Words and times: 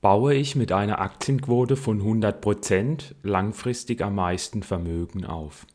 Baue 0.00 0.32
ich 0.32 0.56
mit 0.56 0.72
einer 0.72 0.98
Aktienquote 0.98 1.76
von 1.76 2.00
100% 2.00 3.16
langfristig 3.22 4.00
am 4.00 4.14
meisten 4.14 4.62
Vermögen 4.62 5.26
auf? 5.26 5.66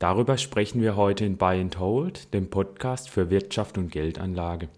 Darüber 0.00 0.36
sprechen 0.38 0.82
wir 0.82 0.96
heute 0.96 1.24
in 1.24 1.36
Buy 1.36 1.60
and 1.60 1.78
Hold, 1.78 2.34
dem 2.34 2.50
Podcast 2.50 3.08
für 3.08 3.30
Wirtschaft 3.30 3.78
und 3.78 3.92
Geldanlage. 3.92 4.68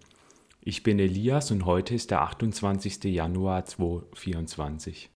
Ich 0.61 0.83
bin 0.83 0.99
Elias 0.99 1.49
und 1.49 1.65
heute 1.65 1.95
ist 1.95 2.11
der 2.11 2.21
28. 2.21 3.03
Januar 3.05 3.65
2024. 3.65 5.09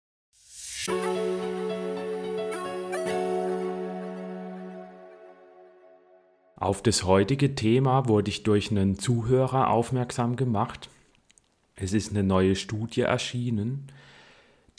Auf 6.56 6.82
das 6.82 7.04
heutige 7.04 7.56
Thema 7.56 8.08
wurde 8.08 8.30
ich 8.30 8.44
durch 8.44 8.72
einen 8.72 8.98
Zuhörer 8.98 9.70
aufmerksam 9.70 10.38
gemacht, 10.38 10.90
es 11.76 11.94
ist 11.94 12.12
eine 12.12 12.24
neue 12.24 12.56
Studie 12.56 13.02
erschienen, 13.02 13.88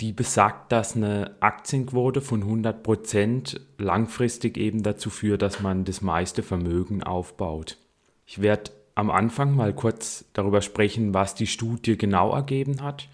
die 0.00 0.12
besagt, 0.12 0.72
dass 0.72 0.96
eine 0.96 1.36
Aktienquote 1.40 2.20
von 2.20 2.42
100% 2.42 3.60
langfristig 3.78 4.56
eben 4.56 4.82
dazu 4.82 5.10
führt, 5.10 5.42
dass 5.42 5.60
man 5.60 5.84
das 5.84 6.00
meiste 6.00 6.42
Vermögen 6.42 7.02
aufbaut. 7.02 7.78
Ich 8.26 8.42
werde 8.42 8.72
am 8.94 9.10
Anfang 9.10 9.54
mal 9.54 9.72
kurz 9.72 10.24
darüber 10.32 10.62
sprechen, 10.62 11.14
was 11.14 11.34
die 11.34 11.46
Studie 11.46 11.96
genau 11.96 12.32
ergeben 12.32 12.82
hat. 12.82 13.08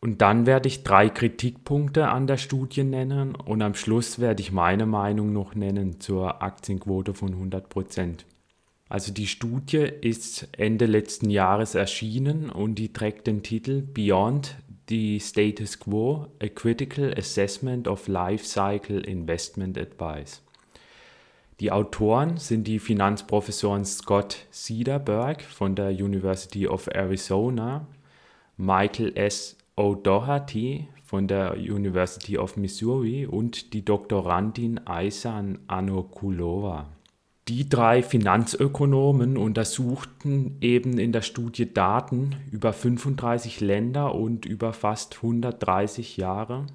Und 0.00 0.22
dann 0.22 0.46
werde 0.46 0.68
ich 0.68 0.84
drei 0.84 1.08
Kritikpunkte 1.08 2.08
an 2.08 2.28
der 2.28 2.36
Studie 2.36 2.84
nennen 2.84 3.34
und 3.34 3.62
am 3.62 3.74
Schluss 3.74 4.20
werde 4.20 4.42
ich 4.42 4.52
meine 4.52 4.86
Meinung 4.86 5.32
noch 5.32 5.56
nennen 5.56 6.00
zur 6.00 6.40
Aktienquote 6.40 7.14
von 7.14 7.50
100%. 7.50 8.20
Also 8.88 9.12
die 9.12 9.26
Studie 9.26 9.86
ist 10.00 10.48
Ende 10.52 10.86
letzten 10.86 11.28
Jahres 11.28 11.74
erschienen 11.74 12.48
und 12.48 12.76
die 12.76 12.92
trägt 12.92 13.26
den 13.26 13.42
Titel 13.42 13.82
Beyond 13.82 14.56
the 14.88 15.20
Status 15.20 15.78
Quo, 15.78 16.28
a 16.42 16.48
Critical 16.48 17.12
Assessment 17.14 17.86
of 17.86 18.08
Life 18.08 18.46
Cycle 18.46 19.00
Investment 19.00 19.76
Advice. 19.76 20.42
Die 21.60 21.70
Autoren 21.70 22.38
sind 22.38 22.66
die 22.66 22.78
Finanzprofessoren 22.78 23.84
Scott 23.84 24.46
Cederberg 24.52 25.42
von 25.42 25.74
der 25.74 25.90
University 25.90 26.66
of 26.66 26.86
Arizona, 26.86 27.86
Michael 28.56 29.12
S. 29.16 29.56
O'Doherty 29.76 30.84
von 31.04 31.28
der 31.28 31.54
University 31.56 32.38
of 32.38 32.56
Missouri 32.56 33.26
und 33.26 33.72
die 33.72 33.84
Doktorandin 33.84 34.86
Aisan 34.86 35.58
Anokulova. 35.66 36.86
Die 37.48 37.66
drei 37.66 38.02
Finanzökonomen 38.02 39.38
untersuchten 39.38 40.58
eben 40.60 40.98
in 40.98 41.12
der 41.12 41.22
Studie 41.22 41.72
Daten 41.72 42.36
über 42.52 42.74
35 42.74 43.62
Länder 43.62 44.14
und 44.14 44.44
über 44.44 44.74
fast 44.74 45.16
130 45.16 46.18
Jahre. 46.18 46.66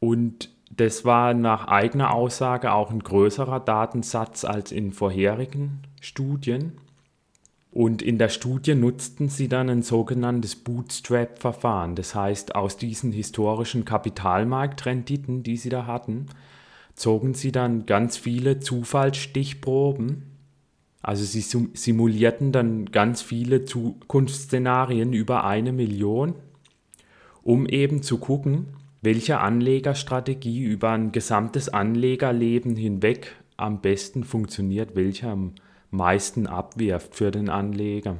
Und 0.00 0.48
das 0.70 1.04
war 1.04 1.34
nach 1.34 1.68
eigener 1.68 2.14
Aussage 2.14 2.72
auch 2.72 2.90
ein 2.90 3.00
größerer 3.00 3.60
Datensatz 3.60 4.46
als 4.46 4.72
in 4.72 4.90
vorherigen 4.90 5.82
Studien. 6.00 6.72
Und 7.70 8.00
in 8.00 8.16
der 8.16 8.30
Studie 8.30 8.74
nutzten 8.74 9.28
sie 9.28 9.48
dann 9.48 9.68
ein 9.68 9.82
sogenanntes 9.82 10.56
Bootstrap-Verfahren. 10.56 11.94
Das 11.94 12.14
heißt, 12.14 12.54
aus 12.54 12.78
diesen 12.78 13.12
historischen 13.12 13.84
Kapitalmarktrenditen, 13.84 15.42
die 15.42 15.58
sie 15.58 15.68
da 15.68 15.84
hatten, 15.84 16.28
zogen 16.94 17.34
sie 17.34 17.52
dann 17.52 17.86
ganz 17.86 18.16
viele 18.16 18.60
Zufallsstichproben. 18.60 20.22
Also 21.02 21.24
sie 21.24 21.42
simulierten 21.74 22.52
dann 22.52 22.86
ganz 22.86 23.20
viele 23.20 23.64
Zukunftsszenarien 23.64 25.12
über 25.12 25.44
eine 25.44 25.72
Million, 25.72 26.34
um 27.42 27.66
eben 27.66 28.02
zu 28.02 28.18
gucken, 28.18 28.68
welche 29.02 29.38
Anlegerstrategie 29.38 30.62
über 30.62 30.92
ein 30.92 31.12
gesamtes 31.12 31.68
Anlegerleben 31.68 32.74
hinweg 32.74 33.36
am 33.58 33.82
besten 33.82 34.24
funktioniert, 34.24 34.96
welche 34.96 35.28
am 35.28 35.52
meisten 35.90 36.46
abwirft 36.46 37.14
für 37.14 37.30
den 37.30 37.50
Anleger. 37.50 38.16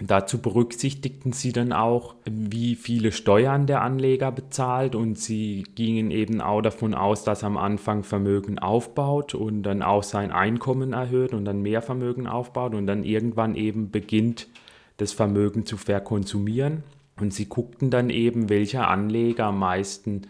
Dazu 0.00 0.38
berücksichtigten 0.40 1.32
sie 1.32 1.52
dann 1.52 1.72
auch, 1.72 2.14
wie 2.24 2.74
viele 2.76 3.12
Steuern 3.12 3.66
der 3.66 3.82
Anleger 3.82 4.32
bezahlt 4.32 4.94
und 4.94 5.18
sie 5.18 5.64
gingen 5.74 6.10
eben 6.10 6.40
auch 6.40 6.62
davon 6.62 6.94
aus, 6.94 7.24
dass 7.24 7.44
am 7.44 7.56
Anfang 7.56 8.02
Vermögen 8.02 8.58
aufbaut 8.58 9.34
und 9.34 9.62
dann 9.62 9.82
auch 9.82 10.02
sein 10.02 10.32
Einkommen 10.32 10.92
erhöht 10.94 11.34
und 11.34 11.44
dann 11.44 11.60
mehr 11.60 11.82
Vermögen 11.82 12.26
aufbaut 12.26 12.74
und 12.74 12.86
dann 12.86 13.04
irgendwann 13.04 13.54
eben 13.54 13.90
beginnt, 13.90 14.48
das 14.96 15.12
Vermögen 15.12 15.66
zu 15.66 15.76
verkonsumieren. 15.76 16.82
Und 17.20 17.34
sie 17.34 17.46
guckten 17.46 17.90
dann 17.90 18.08
eben, 18.08 18.48
welcher 18.48 18.88
Anleger 18.88 19.46
am 19.46 19.58
meisten 19.58 20.22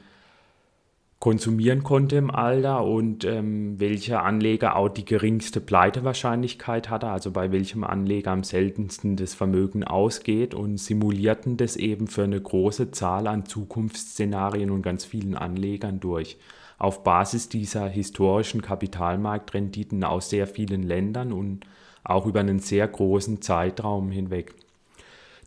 konsumieren 1.22 1.84
konnte 1.84 2.16
im 2.16 2.32
Alter 2.32 2.84
und 2.84 3.24
ähm, 3.24 3.78
welcher 3.78 4.24
Anleger 4.24 4.74
auch 4.74 4.88
die 4.88 5.04
geringste 5.04 5.60
Pleitewahrscheinlichkeit 5.60 6.90
hatte, 6.90 7.06
also 7.06 7.30
bei 7.30 7.52
welchem 7.52 7.84
Anleger 7.84 8.32
am 8.32 8.42
seltensten 8.42 9.14
das 9.14 9.32
Vermögen 9.32 9.84
ausgeht 9.84 10.52
und 10.52 10.78
simulierten 10.78 11.56
das 11.56 11.76
eben 11.76 12.08
für 12.08 12.24
eine 12.24 12.40
große 12.40 12.90
Zahl 12.90 13.28
an 13.28 13.46
Zukunftsszenarien 13.46 14.72
und 14.72 14.82
ganz 14.82 15.04
vielen 15.04 15.36
Anlegern 15.36 16.00
durch. 16.00 16.38
Auf 16.76 17.04
Basis 17.04 17.48
dieser 17.48 17.86
historischen 17.86 18.60
Kapitalmarktrenditen 18.60 20.02
aus 20.02 20.28
sehr 20.28 20.48
vielen 20.48 20.82
Ländern 20.82 21.32
und 21.32 21.60
auch 22.02 22.26
über 22.26 22.40
einen 22.40 22.58
sehr 22.58 22.88
großen 22.88 23.40
Zeitraum 23.42 24.10
hinweg. 24.10 24.56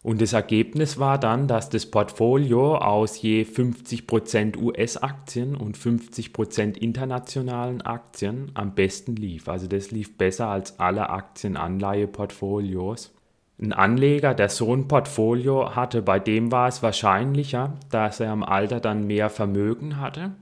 Und 0.06 0.22
das 0.22 0.34
Ergebnis 0.34 1.00
war 1.00 1.18
dann, 1.18 1.48
dass 1.48 1.70
das 1.70 1.88
Portfolio 1.88 2.78
aus 2.78 3.20
je 3.24 3.42
50% 3.42 4.56
US-Aktien 4.56 5.56
und 5.56 5.80
50% 5.80 6.78
internationalen 6.78 7.82
Aktien 7.82 8.52
am 8.54 8.76
besten 8.76 9.16
lief. 9.16 9.50
Also 9.50 9.66
das 9.66 9.90
lief 9.90 10.16
besser 10.16 10.50
als 10.50 10.80
alle 10.80 11.10
Aktienanleiheportfolios. 11.10 13.16
Ein 13.60 13.74
Anleger, 13.74 14.36
der 14.36 14.50
so 14.50 14.76
ein 14.76 14.88
Portfolio 14.88 15.76
hatte, 15.76 16.04
bei 16.04 16.20
dem 16.20 16.52
war 16.52 16.68
es 16.68 16.84
wahrscheinlicher, 16.84 17.74
dass 17.90 18.20
er 18.20 18.32
im 18.32 18.44
Alter 18.44 18.80
dann 18.80 19.08
mehr 19.08 19.32
Vermögen 19.32 20.00
hatte, 20.00 20.34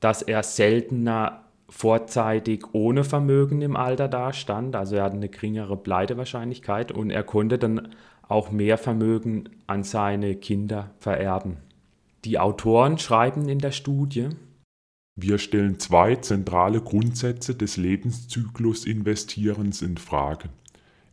dass 0.00 0.22
er 0.22 0.42
seltener 0.42 1.42
vorzeitig 1.68 2.64
ohne 2.72 3.04
Vermögen 3.04 3.62
im 3.62 3.76
Alter 3.76 4.08
dastand, 4.08 4.76
also 4.76 4.96
er 4.96 5.04
hatte 5.04 5.16
eine 5.16 5.28
geringere 5.28 5.76
Pleitewahrscheinlichkeit 5.76 6.92
und 6.92 7.10
er 7.10 7.24
konnte 7.24 7.58
dann 7.58 7.94
auch 8.28 8.50
mehr 8.50 8.78
Vermögen 8.78 9.48
an 9.66 9.84
seine 9.84 10.36
Kinder 10.36 10.90
vererben. 10.98 11.58
Die 12.24 12.38
Autoren 12.38 12.98
schreiben 12.98 13.48
in 13.48 13.58
der 13.58 13.72
Studie, 13.72 14.30
wir 15.18 15.38
stellen 15.38 15.78
zwei 15.78 16.16
zentrale 16.16 16.82
Grundsätze 16.82 17.54
des 17.54 17.78
Lebenszyklus-Investierens 17.78 19.80
in 19.80 19.96
Frage. 19.96 20.50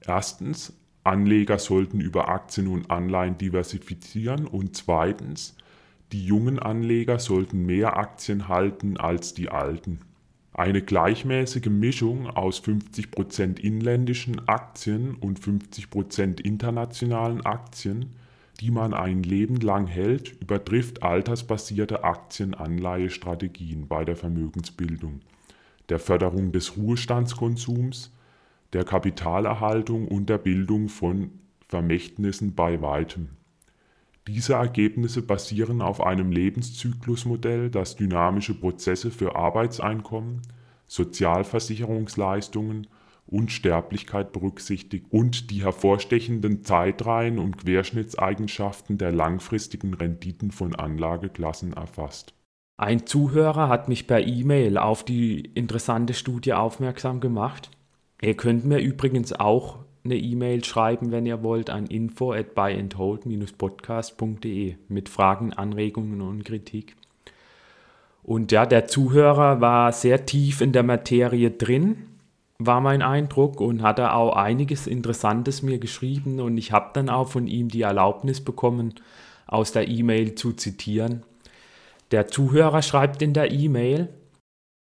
Erstens, 0.01 0.73
Anleger 1.05 1.57
sollten 1.57 2.01
über 2.01 2.27
Aktien 2.27 2.67
und 2.67 2.91
Anleihen 2.91 3.37
diversifizieren 3.37 4.45
und 4.45 4.75
zweitens, 4.75 5.55
die 6.11 6.25
jungen 6.25 6.59
Anleger 6.59 7.17
sollten 7.17 7.65
mehr 7.65 7.95
Aktien 7.95 8.49
halten 8.49 8.97
als 8.97 9.33
die 9.33 9.47
alten. 9.49 10.01
Eine 10.53 10.83
gleichmäßige 10.83 11.65
Mischung 11.65 12.27
aus 12.27 12.61
50% 12.61 13.59
inländischen 13.59 14.47
Aktien 14.47 15.15
und 15.15 15.39
50% 15.39 16.41
internationalen 16.41 17.43
Aktien, 17.43 18.11
die 18.59 18.69
man 18.69 18.93
ein 18.93 19.23
Leben 19.23 19.55
lang 19.57 19.87
hält, 19.87 20.39
übertrifft 20.39 21.01
altersbasierte 21.01 22.03
Aktienanleihestrategien 22.03 23.87
bei 23.87 24.05
der 24.05 24.15
Vermögensbildung, 24.15 25.21
der 25.89 25.97
Förderung 25.97 26.51
des 26.51 26.77
Ruhestandskonsums, 26.77 28.11
der 28.73 28.83
Kapitalerhaltung 28.83 30.07
und 30.07 30.29
der 30.29 30.37
Bildung 30.37 30.87
von 30.87 31.31
Vermächtnissen 31.67 32.53
bei 32.53 32.79
weitem. 32.79 33.29
Diese 34.27 34.53
Ergebnisse 34.53 35.21
basieren 35.21 35.81
auf 35.81 36.01
einem 36.01 36.31
Lebenszyklusmodell, 36.31 37.69
das 37.69 37.97
dynamische 37.97 38.53
Prozesse 38.53 39.11
für 39.11 39.35
Arbeitseinkommen, 39.35 40.41
Sozialversicherungsleistungen 40.87 42.87
und 43.25 43.51
Sterblichkeit 43.51 44.31
berücksichtigt 44.31 45.07
und 45.09 45.49
die 45.49 45.63
hervorstechenden 45.63 46.63
Zeitreihen 46.63 47.39
und 47.39 47.57
Querschnittseigenschaften 47.57 48.97
der 48.97 49.11
langfristigen 49.11 49.93
Renditen 49.93 50.51
von 50.51 50.75
Anlageklassen 50.75 51.73
erfasst. 51.73 52.33
Ein 52.77 53.05
Zuhörer 53.05 53.69
hat 53.69 53.87
mich 53.87 54.07
per 54.07 54.25
E-Mail 54.25 54.77
auf 54.77 55.03
die 55.03 55.39
interessante 55.39 56.13
Studie 56.13 56.53
aufmerksam 56.53 57.19
gemacht. 57.19 57.69
Ihr 58.21 58.35
könnt 58.35 58.65
mir 58.65 58.79
übrigens 58.79 59.33
auch 59.33 59.82
eine 60.03 60.15
E-Mail 60.15 60.65
schreiben, 60.65 61.11
wenn 61.11 61.25
ihr 61.25 61.41
wollt, 61.43 61.69
an 61.69 61.87
info 61.87 62.33
at 62.33 62.55
buyandhold-podcast.de 62.55 64.75
mit 64.89 65.09
Fragen, 65.09 65.53
Anregungen 65.53 66.21
und 66.21 66.43
Kritik. 66.43 66.95
Und 68.23 68.51
ja, 68.51 68.65
der 68.65 68.87
Zuhörer 68.87 69.61
war 69.61 69.91
sehr 69.91 70.25
tief 70.25 70.61
in 70.61 70.71
der 70.71 70.83
Materie 70.83 71.51
drin, 71.51 72.07
war 72.57 72.81
mein 72.81 73.01
Eindruck, 73.01 73.59
und 73.59 73.81
hat 73.81 73.99
er 73.99 74.15
auch 74.15 74.35
einiges 74.35 74.87
Interessantes 74.87 75.61
mir 75.61 75.79
geschrieben. 75.79 76.39
Und 76.39 76.57
ich 76.57 76.71
habe 76.71 76.91
dann 76.93 77.09
auch 77.09 77.27
von 77.29 77.47
ihm 77.47 77.67
die 77.69 77.81
Erlaubnis 77.81 78.39
bekommen, 78.41 78.93
aus 79.47 79.73
der 79.73 79.89
E-Mail 79.89 80.35
zu 80.35 80.53
zitieren. 80.53 81.23
Der 82.11 82.27
Zuhörer 82.27 82.81
schreibt 82.81 83.21
in 83.21 83.33
der 83.33 83.51
E-Mail, 83.51 84.09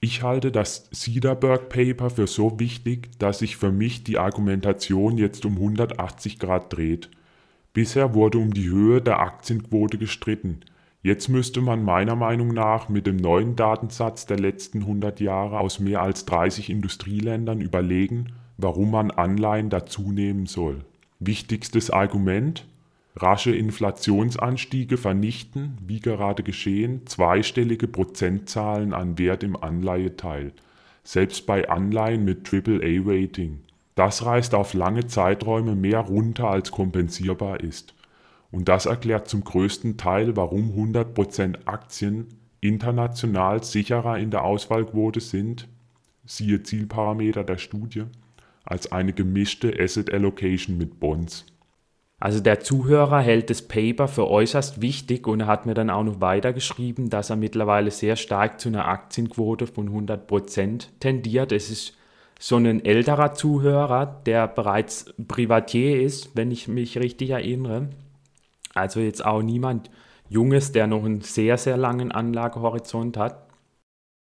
ich 0.00 0.22
halte 0.22 0.50
das 0.50 0.88
Cederberg 0.92 1.68
Paper 1.68 2.08
für 2.08 2.26
so 2.26 2.58
wichtig, 2.58 3.18
dass 3.18 3.40
sich 3.40 3.58
für 3.58 3.70
mich 3.70 4.02
die 4.02 4.18
Argumentation 4.18 5.18
jetzt 5.18 5.44
um 5.44 5.56
180 5.56 6.38
Grad 6.38 6.74
dreht. 6.74 7.10
Bisher 7.74 8.14
wurde 8.14 8.38
um 8.38 8.52
die 8.54 8.68
Höhe 8.70 9.02
der 9.02 9.20
Aktienquote 9.20 9.98
gestritten. 9.98 10.60
Jetzt 11.02 11.28
müsste 11.28 11.60
man 11.60 11.84
meiner 11.84 12.16
Meinung 12.16 12.48
nach 12.48 12.88
mit 12.88 13.06
dem 13.06 13.16
neuen 13.16 13.56
Datensatz 13.56 14.26
der 14.26 14.38
letzten 14.38 14.80
100 14.80 15.20
Jahre 15.20 15.60
aus 15.60 15.80
mehr 15.80 16.02
als 16.02 16.24
30 16.26 16.70
Industrieländern 16.70 17.60
überlegen, 17.60 18.32
warum 18.56 18.90
man 18.90 19.10
Anleihen 19.10 19.70
dazunehmen 19.70 20.46
soll. 20.46 20.84
Wichtigstes 21.18 21.90
Argument? 21.90 22.66
Rasche 23.16 23.54
Inflationsanstiege 23.54 24.96
vernichten, 24.96 25.76
wie 25.84 26.00
gerade 26.00 26.42
geschehen, 26.42 27.06
zweistellige 27.06 27.88
Prozentzahlen 27.88 28.94
an 28.94 29.18
Wert 29.18 29.42
im 29.42 29.56
Anleiheteil, 29.56 30.52
selbst 31.02 31.44
bei 31.46 31.68
Anleihen 31.68 32.24
mit 32.24 32.52
AAA-Rating. 32.52 33.60
Das 33.96 34.24
reißt 34.24 34.54
auf 34.54 34.74
lange 34.74 35.06
Zeiträume 35.08 35.74
mehr 35.74 35.98
runter, 35.98 36.48
als 36.48 36.70
kompensierbar 36.70 37.60
ist. 37.60 37.94
Und 38.52 38.68
das 38.68 38.86
erklärt 38.86 39.28
zum 39.28 39.44
größten 39.44 39.96
Teil, 39.96 40.36
warum 40.36 40.70
100% 40.72 41.66
Aktien 41.66 42.28
international 42.60 43.64
sicherer 43.64 44.18
in 44.18 44.30
der 44.30 44.44
Auswahlquote 44.44 45.20
sind, 45.20 45.68
siehe 46.24 46.62
Zielparameter 46.62 47.42
der 47.42 47.58
Studie, 47.58 48.04
als 48.64 48.92
eine 48.92 49.12
gemischte 49.12 49.74
Asset 49.80 50.12
Allocation 50.12 50.78
mit 50.78 51.00
Bonds. 51.00 51.46
Also 52.20 52.40
der 52.40 52.60
Zuhörer 52.60 53.20
hält 53.20 53.48
das 53.48 53.62
Paper 53.62 54.06
für 54.06 54.28
äußerst 54.28 54.82
wichtig 54.82 55.26
und 55.26 55.40
er 55.40 55.46
hat 55.46 55.64
mir 55.64 55.72
dann 55.72 55.88
auch 55.88 56.04
noch 56.04 56.20
weitergeschrieben, 56.20 57.08
dass 57.08 57.30
er 57.30 57.36
mittlerweile 57.36 57.90
sehr 57.90 58.16
stark 58.16 58.60
zu 58.60 58.68
einer 58.68 58.86
Aktienquote 58.86 59.66
von 59.66 59.88
100% 59.88 60.88
tendiert. 61.00 61.50
Es 61.50 61.70
ist 61.70 61.96
so 62.38 62.56
ein 62.56 62.84
älterer 62.84 63.32
Zuhörer, 63.32 64.20
der 64.26 64.48
bereits 64.48 65.14
Privatier 65.28 66.02
ist, 66.02 66.36
wenn 66.36 66.50
ich 66.50 66.68
mich 66.68 66.98
richtig 66.98 67.30
erinnere. 67.30 67.88
Also 68.74 69.00
jetzt 69.00 69.24
auch 69.24 69.40
niemand 69.40 69.90
Junges, 70.28 70.72
der 70.72 70.86
noch 70.86 71.04
einen 71.04 71.22
sehr, 71.22 71.56
sehr 71.56 71.78
langen 71.78 72.12
Anlagehorizont 72.12 73.16
hat. 73.16 73.48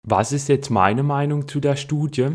Was 0.03 0.33
ist 0.33 0.49
jetzt 0.49 0.69
meine 0.69 1.03
Meinung 1.03 1.47
zu 1.47 1.61
der 1.61 1.77
Studie? 1.77 2.31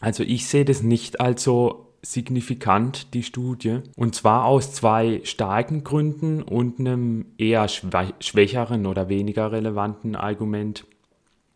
Also 0.00 0.22
ich 0.22 0.46
sehe 0.46 0.66
das 0.66 0.82
nicht 0.82 1.20
als 1.20 1.42
so 1.42 1.83
signifikant, 2.04 3.14
die 3.14 3.22
Studie. 3.22 3.80
Und 3.96 4.14
zwar 4.14 4.44
aus 4.44 4.72
zwei 4.72 5.20
starken 5.24 5.84
Gründen 5.84 6.42
und 6.42 6.78
einem 6.78 7.26
eher 7.38 7.66
schwächeren 7.68 8.86
oder 8.86 9.08
weniger 9.08 9.52
relevanten 9.52 10.14
Argument. 10.14 10.84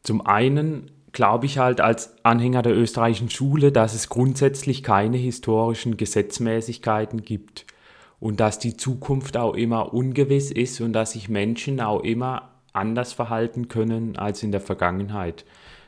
Zum 0.02 0.24
einen 0.24 0.90
glaube 1.12 1.46
ich 1.46 1.58
halt 1.58 1.80
als 1.80 2.14
Anhänger 2.24 2.62
der 2.62 2.76
österreichischen 2.76 3.30
Schule, 3.30 3.72
dass 3.72 3.94
es 3.94 4.08
grundsätzlich 4.08 4.82
keine 4.82 5.16
historischen 5.16 5.96
Gesetzmäßigkeiten 5.96 7.22
gibt 7.22 7.66
und 8.20 8.40
dass 8.40 8.58
die 8.58 8.76
Zukunft 8.76 9.36
auch 9.36 9.54
immer 9.54 9.94
ungewiss 9.94 10.50
ist 10.50 10.80
und 10.80 10.92
dass 10.92 11.12
sich 11.12 11.28
Menschen 11.28 11.80
auch 11.80 12.02
immer 12.02 12.50
anders 12.72 13.12
verhalten 13.12 13.68
können 13.68 14.16
als 14.16 14.42
in 14.42 14.52
der 14.52 14.60
Vergangenheit. 14.60 15.44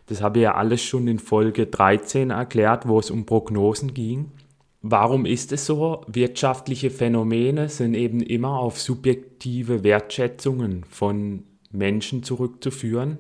Das 0.06 0.22
habe 0.22 0.40
ich 0.40 0.42
ja 0.42 0.54
alles 0.54 0.82
schon 0.82 1.06
in 1.06 1.18
Folge 1.18 1.66
13 1.66 2.30
erklärt, 2.30 2.88
wo 2.88 2.98
es 2.98 3.10
um 3.10 3.26
Prognosen 3.26 3.94
ging. 3.94 4.32
Warum 4.82 5.26
ist 5.26 5.52
es 5.52 5.66
so? 5.66 6.04
Wirtschaftliche 6.06 6.90
Phänomene 6.90 7.68
sind 7.68 7.94
eben 7.94 8.20
immer 8.20 8.58
auf 8.58 8.80
subjektive 8.80 9.84
Wertschätzungen 9.84 10.84
von 10.88 11.44
Menschen 11.70 12.22
zurückzuführen. 12.22 13.18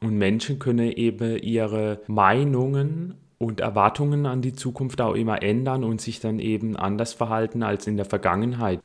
Und 0.00 0.16
Menschen 0.16 0.58
können 0.58 0.92
eben 0.92 1.38
ihre 1.38 2.02
Meinungen 2.06 3.14
und 3.38 3.60
Erwartungen 3.60 4.26
an 4.26 4.42
die 4.42 4.52
Zukunft 4.52 5.00
auch 5.00 5.14
immer 5.14 5.42
ändern 5.42 5.82
und 5.82 6.00
sich 6.00 6.20
dann 6.20 6.40
eben 6.40 6.76
anders 6.76 7.14
verhalten 7.14 7.62
als 7.62 7.86
in 7.86 7.96
der 7.96 8.04
Vergangenheit. 8.04 8.80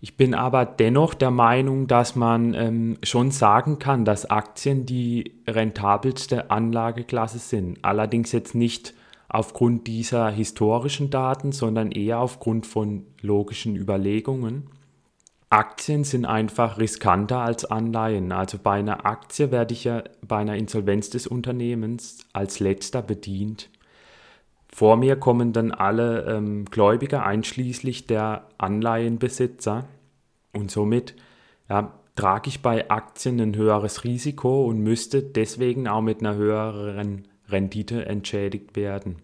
Ich 0.00 0.16
bin 0.16 0.34
aber 0.34 0.66
dennoch 0.66 1.14
der 1.14 1.30
Meinung, 1.30 1.86
dass 1.86 2.14
man 2.14 2.52
ähm, 2.52 2.98
schon 3.02 3.30
sagen 3.30 3.78
kann, 3.78 4.04
dass 4.04 4.30
Aktien 4.30 4.84
die 4.84 5.32
rentabelste 5.48 6.50
Anlageklasse 6.50 7.38
sind. 7.38 7.78
Allerdings 7.82 8.30
jetzt 8.32 8.54
nicht 8.54 8.92
aufgrund 9.34 9.88
dieser 9.88 10.30
historischen 10.30 11.10
Daten, 11.10 11.50
sondern 11.50 11.90
eher 11.90 12.20
aufgrund 12.20 12.68
von 12.68 13.04
logischen 13.20 13.74
Überlegungen. 13.74 14.70
Aktien 15.50 16.04
sind 16.04 16.24
einfach 16.24 16.78
riskanter 16.78 17.40
als 17.40 17.64
Anleihen. 17.64 18.30
Also 18.30 18.58
bei 18.62 18.78
einer 18.78 19.06
Aktie 19.06 19.50
werde 19.50 19.74
ich 19.74 19.84
ja 19.84 20.04
bei 20.22 20.36
einer 20.36 20.56
Insolvenz 20.56 21.10
des 21.10 21.26
Unternehmens 21.26 22.20
als 22.32 22.60
letzter 22.60 23.02
bedient. 23.02 23.70
Vor 24.72 24.96
mir 24.96 25.16
kommen 25.16 25.52
dann 25.52 25.72
alle 25.72 26.26
ähm, 26.26 26.64
Gläubiger, 26.66 27.26
einschließlich 27.26 28.06
der 28.06 28.46
Anleihenbesitzer. 28.58 29.88
Und 30.52 30.70
somit 30.70 31.16
ja, 31.68 31.92
trage 32.14 32.48
ich 32.48 32.62
bei 32.62 32.88
Aktien 32.88 33.40
ein 33.40 33.56
höheres 33.56 34.04
Risiko 34.04 34.64
und 34.66 34.78
müsste 34.78 35.22
deswegen 35.22 35.88
auch 35.88 36.02
mit 36.02 36.20
einer 36.20 36.36
höheren 36.36 37.26
Rendite 37.48 38.06
entschädigt 38.06 38.76
werden. 38.76 39.16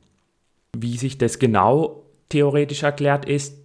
Wie 0.76 0.96
sich 0.96 1.19
das 1.19 1.38
genau 1.38 2.05
theoretisch 2.28 2.82
erklärt, 2.82 3.25
ist, 3.25 3.58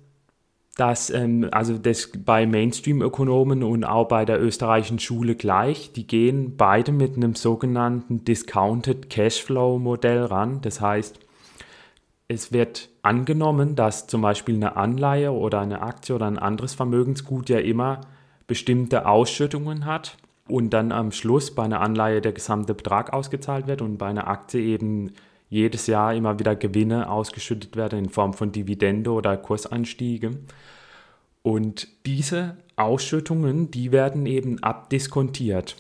dass 0.75 1.09
ähm, 1.09 1.47
also 1.51 1.77
das 1.77 2.11
bei 2.25 2.45
Mainstream-Ökonomen 2.45 3.63
und 3.63 3.85
auch 3.85 4.07
bei 4.07 4.25
der 4.25 4.41
österreichischen 4.41 4.99
Schule 4.99 5.35
gleich, 5.35 5.93
die 5.93 6.05
gehen 6.05 6.57
beide 6.57 6.91
mit 6.91 7.15
einem 7.15 7.35
sogenannten 7.35 8.25
Discounted 8.25 9.09
Cashflow-Modell 9.09 10.25
ran. 10.25 10.59
Das 10.61 10.81
heißt, 10.81 11.19
es 12.27 12.51
wird 12.51 12.89
angenommen, 13.03 13.75
dass 13.75 14.07
zum 14.07 14.21
Beispiel 14.21 14.55
eine 14.55 14.75
Anleihe 14.75 15.31
oder 15.31 15.61
eine 15.61 15.81
Aktie 15.81 16.13
oder 16.13 16.25
ein 16.25 16.39
anderes 16.39 16.73
Vermögensgut 16.73 17.49
ja 17.49 17.59
immer 17.59 18.01
bestimmte 18.47 19.05
Ausschüttungen 19.05 19.85
hat 19.85 20.17
und 20.47 20.71
dann 20.71 20.91
am 20.91 21.11
Schluss 21.11 21.53
bei 21.53 21.63
einer 21.63 21.81
Anleihe 21.81 22.21
der 22.21 22.31
gesamte 22.31 22.73
Betrag 22.73 23.13
ausgezahlt 23.13 23.67
wird 23.67 23.81
und 23.81 23.97
bei 23.97 24.07
einer 24.07 24.27
Aktie 24.27 24.61
eben 24.61 25.13
jedes 25.49 25.87
Jahr 25.87 26.13
immer 26.13 26.39
wieder 26.39 26.55
Gewinne 26.55 27.09
ausgeschüttet 27.09 27.75
werden 27.75 27.99
in 27.99 28.09
Form 28.09 28.33
von 28.33 28.51
Dividende 28.51 29.11
oder 29.11 29.37
Kursanstiege. 29.37 30.37
Und 31.41 31.87
diese 32.05 32.57
Ausschüttungen, 32.75 33.71
die 33.71 33.91
werden 33.91 34.25
eben 34.25 34.61
abdiskontiert 34.63 35.75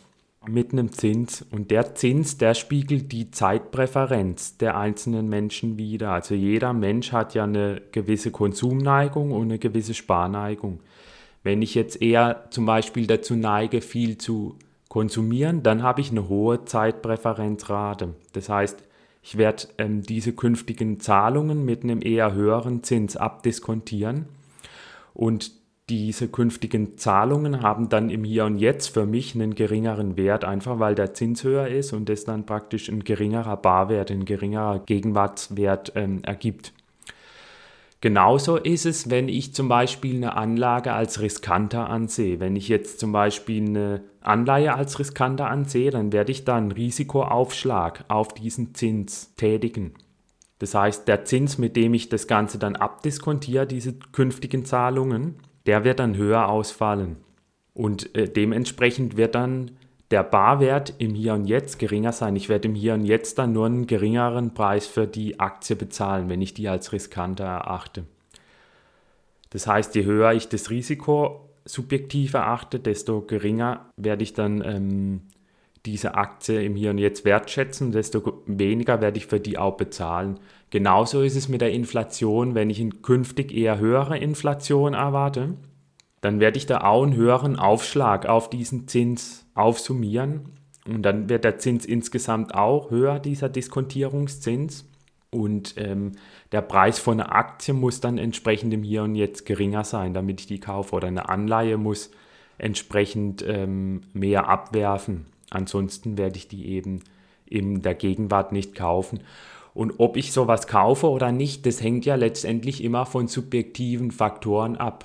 mit 0.47 0.71
einem 0.71 0.91
Zins. 0.91 1.43
Und 1.51 1.71
der 1.71 1.95
Zins, 1.95 2.37
der 2.37 2.53
spiegelt 2.53 3.11
die 3.11 3.31
Zeitpräferenz 3.31 4.57
der 4.57 4.77
einzelnen 4.77 5.27
Menschen 5.27 5.77
wider. 5.77 6.11
Also 6.11 6.35
jeder 6.35 6.73
Mensch 6.73 7.11
hat 7.11 7.33
ja 7.33 7.43
eine 7.43 7.81
gewisse 7.91 8.31
Konsumneigung 8.31 9.31
und 9.31 9.43
eine 9.43 9.59
gewisse 9.59 9.93
Sparneigung. 9.93 10.79
Wenn 11.43 11.61
ich 11.61 11.75
jetzt 11.75 12.01
eher 12.01 12.45
zum 12.49 12.65
Beispiel 12.65 13.07
dazu 13.07 13.35
neige, 13.35 13.81
viel 13.81 14.17
zu 14.17 14.57
konsumieren, 14.95 15.61
dann 15.61 15.83
habe 15.83 15.99
ich 15.99 16.11
eine 16.11 16.29
hohe 16.29 16.63
Zeitpräferenzrate. 16.63 18.13
Das 18.31 18.47
heißt, 18.47 18.81
ich 19.21 19.37
werde 19.37 19.67
ähm, 19.77 20.03
diese 20.03 20.31
künftigen 20.31 21.01
Zahlungen 21.01 21.65
mit 21.65 21.83
einem 21.83 22.01
eher 22.01 22.33
höheren 22.33 22.81
Zins 22.81 23.17
abdiskontieren 23.17 24.29
und 25.13 25.51
diese 25.89 26.29
künftigen 26.29 26.97
Zahlungen 26.97 27.61
haben 27.61 27.89
dann 27.89 28.09
im 28.09 28.23
Hier 28.23 28.45
und 28.45 28.57
Jetzt 28.57 28.87
für 28.87 29.05
mich 29.05 29.35
einen 29.35 29.53
geringeren 29.53 30.15
Wert, 30.15 30.45
einfach 30.45 30.79
weil 30.79 30.95
der 30.95 31.13
Zins 31.13 31.43
höher 31.43 31.67
ist 31.67 31.91
und 31.91 32.09
es 32.09 32.23
dann 32.23 32.45
praktisch 32.45 32.87
ein 32.87 33.03
geringerer 33.03 33.57
Barwert, 33.57 34.11
ein 34.11 34.23
geringerer 34.23 34.79
Gegenwartswert 34.79 35.91
ähm, 35.95 36.21
ergibt. 36.23 36.71
Genauso 38.01 38.57
ist 38.57 38.85
es, 38.85 39.09
wenn 39.09 39.29
ich 39.29 39.53
zum 39.53 39.67
Beispiel 39.67 40.17
eine 40.17 40.35
Anlage 40.35 40.93
als 40.93 41.21
riskanter 41.21 41.89
ansehe. 41.89 42.39
Wenn 42.39 42.55
ich 42.55 42.67
jetzt 42.67 42.99
zum 42.99 43.11
Beispiel 43.11 43.65
eine 43.65 44.03
Anleihe 44.21 44.75
als 44.75 44.99
riskanter 44.99 45.49
ansehe, 45.49 45.91
dann 45.91 46.11
werde 46.11 46.31
ich 46.31 46.45
da 46.45 46.57
einen 46.57 46.71
Risikoaufschlag 46.71 48.05
auf 48.07 48.33
diesen 48.33 48.75
Zins 48.75 49.33
tätigen. 49.35 49.93
Das 50.59 50.73
heißt, 50.73 51.07
der 51.07 51.25
Zins, 51.25 51.57
mit 51.57 51.75
dem 51.75 51.93
ich 51.93 52.09
das 52.09 52.27
Ganze 52.27 52.59
dann 52.59 52.75
abdiskontiere, 52.75 53.67
diese 53.67 53.93
künftigen 53.93 54.65
Zahlungen, 54.65 55.35
der 55.65 55.83
wird 55.83 55.99
dann 55.99 56.15
höher 56.15 56.47
ausfallen. 56.47 57.17
Und 57.73 58.15
äh, 58.15 58.29
dementsprechend 58.29 59.17
wird 59.17 59.35
dann 59.35 59.71
der 60.11 60.23
Barwert 60.23 60.93
im 60.99 61.15
Hier 61.15 61.33
und 61.33 61.45
Jetzt 61.45 61.79
geringer 61.79 62.11
sein. 62.11 62.35
Ich 62.35 62.49
werde 62.49 62.67
im 62.67 62.75
Hier 62.75 62.93
und 62.93 63.05
Jetzt 63.05 63.37
dann 63.39 63.53
nur 63.53 63.65
einen 63.65 63.87
geringeren 63.87 64.53
Preis 64.53 64.87
für 64.87 65.07
die 65.07 65.39
Aktie 65.39 65.75
bezahlen, 65.75 66.29
wenn 66.29 66.41
ich 66.41 66.53
die 66.53 66.67
als 66.67 66.91
riskanter 66.91 67.45
erachte. 67.45 68.05
Das 69.49 69.67
heißt, 69.67 69.95
je 69.95 70.05
höher 70.05 70.33
ich 70.33 70.47
das 70.49 70.69
Risiko 70.69 71.49
subjektiv 71.65 72.33
erachte, 72.33 72.79
desto 72.79 73.21
geringer 73.21 73.89
werde 73.97 74.23
ich 74.23 74.33
dann 74.33 74.61
ähm, 74.63 75.21
diese 75.85 76.15
Aktie 76.15 76.63
im 76.63 76.75
Hier 76.75 76.91
und 76.91 76.97
Jetzt 76.97 77.25
wertschätzen, 77.25 77.91
desto 77.91 78.43
weniger 78.45 79.01
werde 79.01 79.17
ich 79.17 79.27
für 79.27 79.39
die 79.39 79.57
auch 79.57 79.77
bezahlen. 79.77 80.39
Genauso 80.69 81.21
ist 81.21 81.35
es 81.35 81.47
mit 81.47 81.61
der 81.61 81.71
Inflation, 81.71 82.55
wenn 82.55 82.69
ich 82.69 82.79
in 82.79 83.01
künftig 83.01 83.51
eher 83.53 83.79
höhere 83.79 84.17
Inflation 84.17 84.93
erwarte, 84.93 85.55
dann 86.21 86.39
werde 86.39 86.57
ich 86.57 86.65
da 86.65 86.81
auch 86.81 87.03
einen 87.03 87.15
höheren 87.15 87.57
Aufschlag 87.57 88.25
auf 88.25 88.49
diesen 88.49 88.87
Zins 88.87 89.44
aufsummieren. 89.55 90.51
Und 90.87 91.01
dann 91.01 91.29
wird 91.29 91.43
der 91.43 91.57
Zins 91.57 91.85
insgesamt 91.85 92.53
auch 92.53 92.91
höher, 92.91 93.19
dieser 93.19 93.49
Diskontierungszins. 93.49 94.85
Und 95.31 95.73
ähm, 95.77 96.13
der 96.51 96.61
Preis 96.61 96.99
von 96.99 97.19
einer 97.19 97.33
Aktie 97.33 97.73
muss 97.73 97.99
dann 97.99 98.17
entsprechend 98.17 98.73
im 98.73 98.83
Hier 98.83 99.03
und 99.03 99.15
Jetzt 99.15 99.45
geringer 99.45 99.83
sein, 99.83 100.13
damit 100.13 100.41
ich 100.41 100.47
die 100.47 100.59
kaufe. 100.59 100.95
Oder 100.95 101.07
eine 101.07 101.27
Anleihe 101.27 101.77
muss 101.77 102.11
entsprechend 102.57 103.43
ähm, 103.47 104.01
mehr 104.13 104.47
abwerfen. 104.47 105.25
Ansonsten 105.49 106.17
werde 106.17 106.37
ich 106.37 106.47
die 106.47 106.67
eben 106.67 107.01
in 107.45 107.81
der 107.81 107.95
Gegenwart 107.95 108.51
nicht 108.51 108.75
kaufen. 108.75 109.21
Und 109.73 109.95
ob 109.97 110.15
ich 110.15 110.31
sowas 110.31 110.67
kaufe 110.67 111.09
oder 111.09 111.31
nicht, 111.31 111.65
das 111.65 111.81
hängt 111.83 112.05
ja 112.05 112.15
letztendlich 112.15 112.83
immer 112.83 113.05
von 113.05 113.27
subjektiven 113.27 114.11
Faktoren 114.11 114.77
ab. 114.77 115.03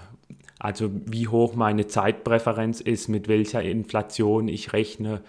Also 0.61 0.91
wie 1.07 1.27
hoch 1.27 1.55
meine 1.55 1.89
Zeitpräferenz 1.89 2.81
ist, 2.81 3.09
mit 3.09 3.27
welcher 3.27 3.63
Inflation 3.63 4.47
ich 4.47 4.73
rechne 4.73 5.23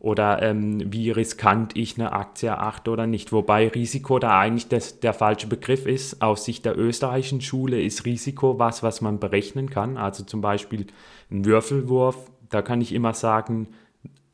oder 0.00 0.42
ähm, 0.42 0.92
wie 0.92 1.12
riskant 1.12 1.76
ich 1.76 1.96
eine 1.96 2.10
Aktie 2.10 2.48
erachte 2.48 2.90
oder 2.90 3.06
nicht. 3.06 3.30
Wobei 3.30 3.68
Risiko 3.68 4.18
da 4.18 4.40
eigentlich 4.40 4.66
das, 4.66 4.98
der 4.98 5.12
falsche 5.12 5.46
Begriff 5.46 5.86
ist. 5.86 6.22
Aus 6.22 6.44
Sicht 6.44 6.64
der 6.64 6.76
österreichischen 6.76 7.40
Schule 7.40 7.80
ist 7.80 8.04
Risiko 8.04 8.58
was, 8.58 8.82
was 8.82 9.00
man 9.00 9.20
berechnen 9.20 9.70
kann. 9.70 9.96
Also 9.96 10.24
zum 10.24 10.40
Beispiel 10.40 10.86
ein 11.30 11.44
Würfelwurf, 11.44 12.16
da 12.48 12.62
kann 12.62 12.80
ich 12.80 12.92
immer 12.92 13.14
sagen, 13.14 13.68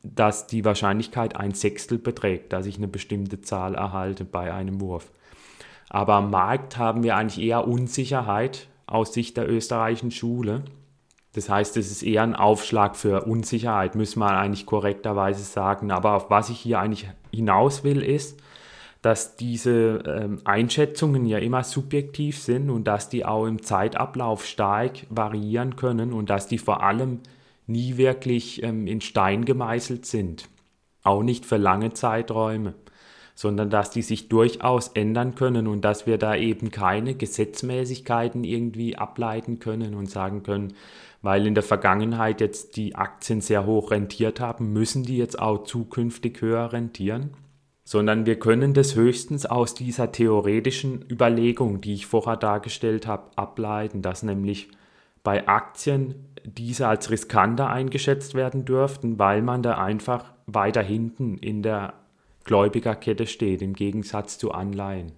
dass 0.01 0.47
die 0.47 0.65
Wahrscheinlichkeit 0.65 1.35
ein 1.35 1.53
Sechstel 1.53 1.99
beträgt, 1.99 2.51
dass 2.51 2.65
ich 2.65 2.77
eine 2.77 2.87
bestimmte 2.87 3.41
Zahl 3.41 3.75
erhalte 3.75 4.25
bei 4.25 4.51
einem 4.51 4.81
Wurf. 4.81 5.11
Aber 5.89 6.13
am 6.15 6.31
Markt 6.31 6.77
haben 6.77 7.03
wir 7.03 7.15
eigentlich 7.15 7.45
eher 7.45 7.67
Unsicherheit, 7.67 8.67
aus 8.89 9.13
Sicht 9.13 9.37
der 9.37 9.49
österreichischen 9.49 10.11
Schule. 10.11 10.63
Das 11.33 11.49
heißt, 11.49 11.77
es 11.77 11.91
ist 11.91 12.03
eher 12.03 12.23
ein 12.23 12.35
Aufschlag 12.35 12.95
für 12.95 13.25
Unsicherheit, 13.25 13.95
müssen 13.95 14.19
wir 14.19 14.31
eigentlich 14.31 14.65
korrekterweise 14.65 15.43
sagen. 15.43 15.91
Aber 15.91 16.15
auf 16.15 16.29
was 16.29 16.49
ich 16.49 16.59
hier 16.59 16.79
eigentlich 16.79 17.07
hinaus 17.31 17.83
will, 17.83 18.01
ist, 18.01 18.41
dass 19.01 19.35
diese 19.35 20.03
ähm, 20.05 20.41
Einschätzungen 20.43 21.25
ja 21.25 21.37
immer 21.37 21.63
subjektiv 21.63 22.39
sind 22.39 22.69
und 22.69 22.85
dass 22.85 23.09
die 23.09 23.25
auch 23.25 23.45
im 23.45 23.61
Zeitablauf 23.61 24.45
stark 24.45 25.05
variieren 25.09 25.75
können 25.75 26.11
und 26.11 26.29
dass 26.29 26.47
die 26.47 26.57
vor 26.57 26.83
allem 26.83 27.19
nie 27.67 27.97
wirklich 27.97 28.63
ähm, 28.63 28.87
in 28.87 28.99
Stein 28.99 29.45
gemeißelt 29.45 30.05
sind. 30.05 30.49
Auch 31.03 31.23
nicht 31.23 31.45
für 31.45 31.57
lange 31.57 31.93
Zeiträume 31.93 32.73
sondern 33.39 33.69
dass 33.69 33.89
die 33.89 34.01
sich 34.01 34.27
durchaus 34.27 34.89
ändern 34.89 35.33
können 35.33 35.67
und 35.67 35.85
dass 35.85 36.05
wir 36.05 36.17
da 36.17 36.35
eben 36.35 36.71
keine 36.71 37.15
Gesetzmäßigkeiten 37.15 38.43
irgendwie 38.43 38.97
ableiten 38.97 39.59
können 39.59 39.95
und 39.95 40.09
sagen 40.09 40.43
können, 40.43 40.73
weil 41.21 41.47
in 41.47 41.53
der 41.53 41.63
Vergangenheit 41.63 42.41
jetzt 42.41 42.75
die 42.75 42.95
Aktien 42.95 43.39
sehr 43.39 43.65
hoch 43.65 43.91
rentiert 43.91 44.41
haben, 44.41 44.73
müssen 44.73 45.03
die 45.03 45.15
jetzt 45.15 45.39
auch 45.39 45.63
zukünftig 45.63 46.41
höher 46.41 46.73
rentieren, 46.73 47.29
sondern 47.85 48.25
wir 48.25 48.37
können 48.37 48.73
das 48.73 48.95
höchstens 48.95 49.45
aus 49.45 49.73
dieser 49.73 50.11
theoretischen 50.11 51.05
Überlegung, 51.09 51.79
die 51.79 51.93
ich 51.93 52.07
vorher 52.07 52.35
dargestellt 52.35 53.07
habe, 53.07 53.31
ableiten, 53.37 54.01
dass 54.01 54.21
nämlich 54.21 54.67
bei 55.23 55.47
Aktien 55.47 56.25
diese 56.43 56.89
als 56.89 57.09
riskanter 57.09 57.69
eingeschätzt 57.69 58.35
werden 58.35 58.65
dürften, 58.65 59.17
weil 59.17 59.41
man 59.41 59.63
da 59.63 59.77
einfach 59.77 60.25
weiter 60.45 60.81
hinten 60.81 61.37
in 61.37 61.63
der 61.63 61.93
Gläubigerkette 62.49 63.27
steht, 63.27 63.61
im 63.61 63.73
Gegensatz 63.73 64.39
zu 64.39 64.51
Anleihen. 64.51 65.11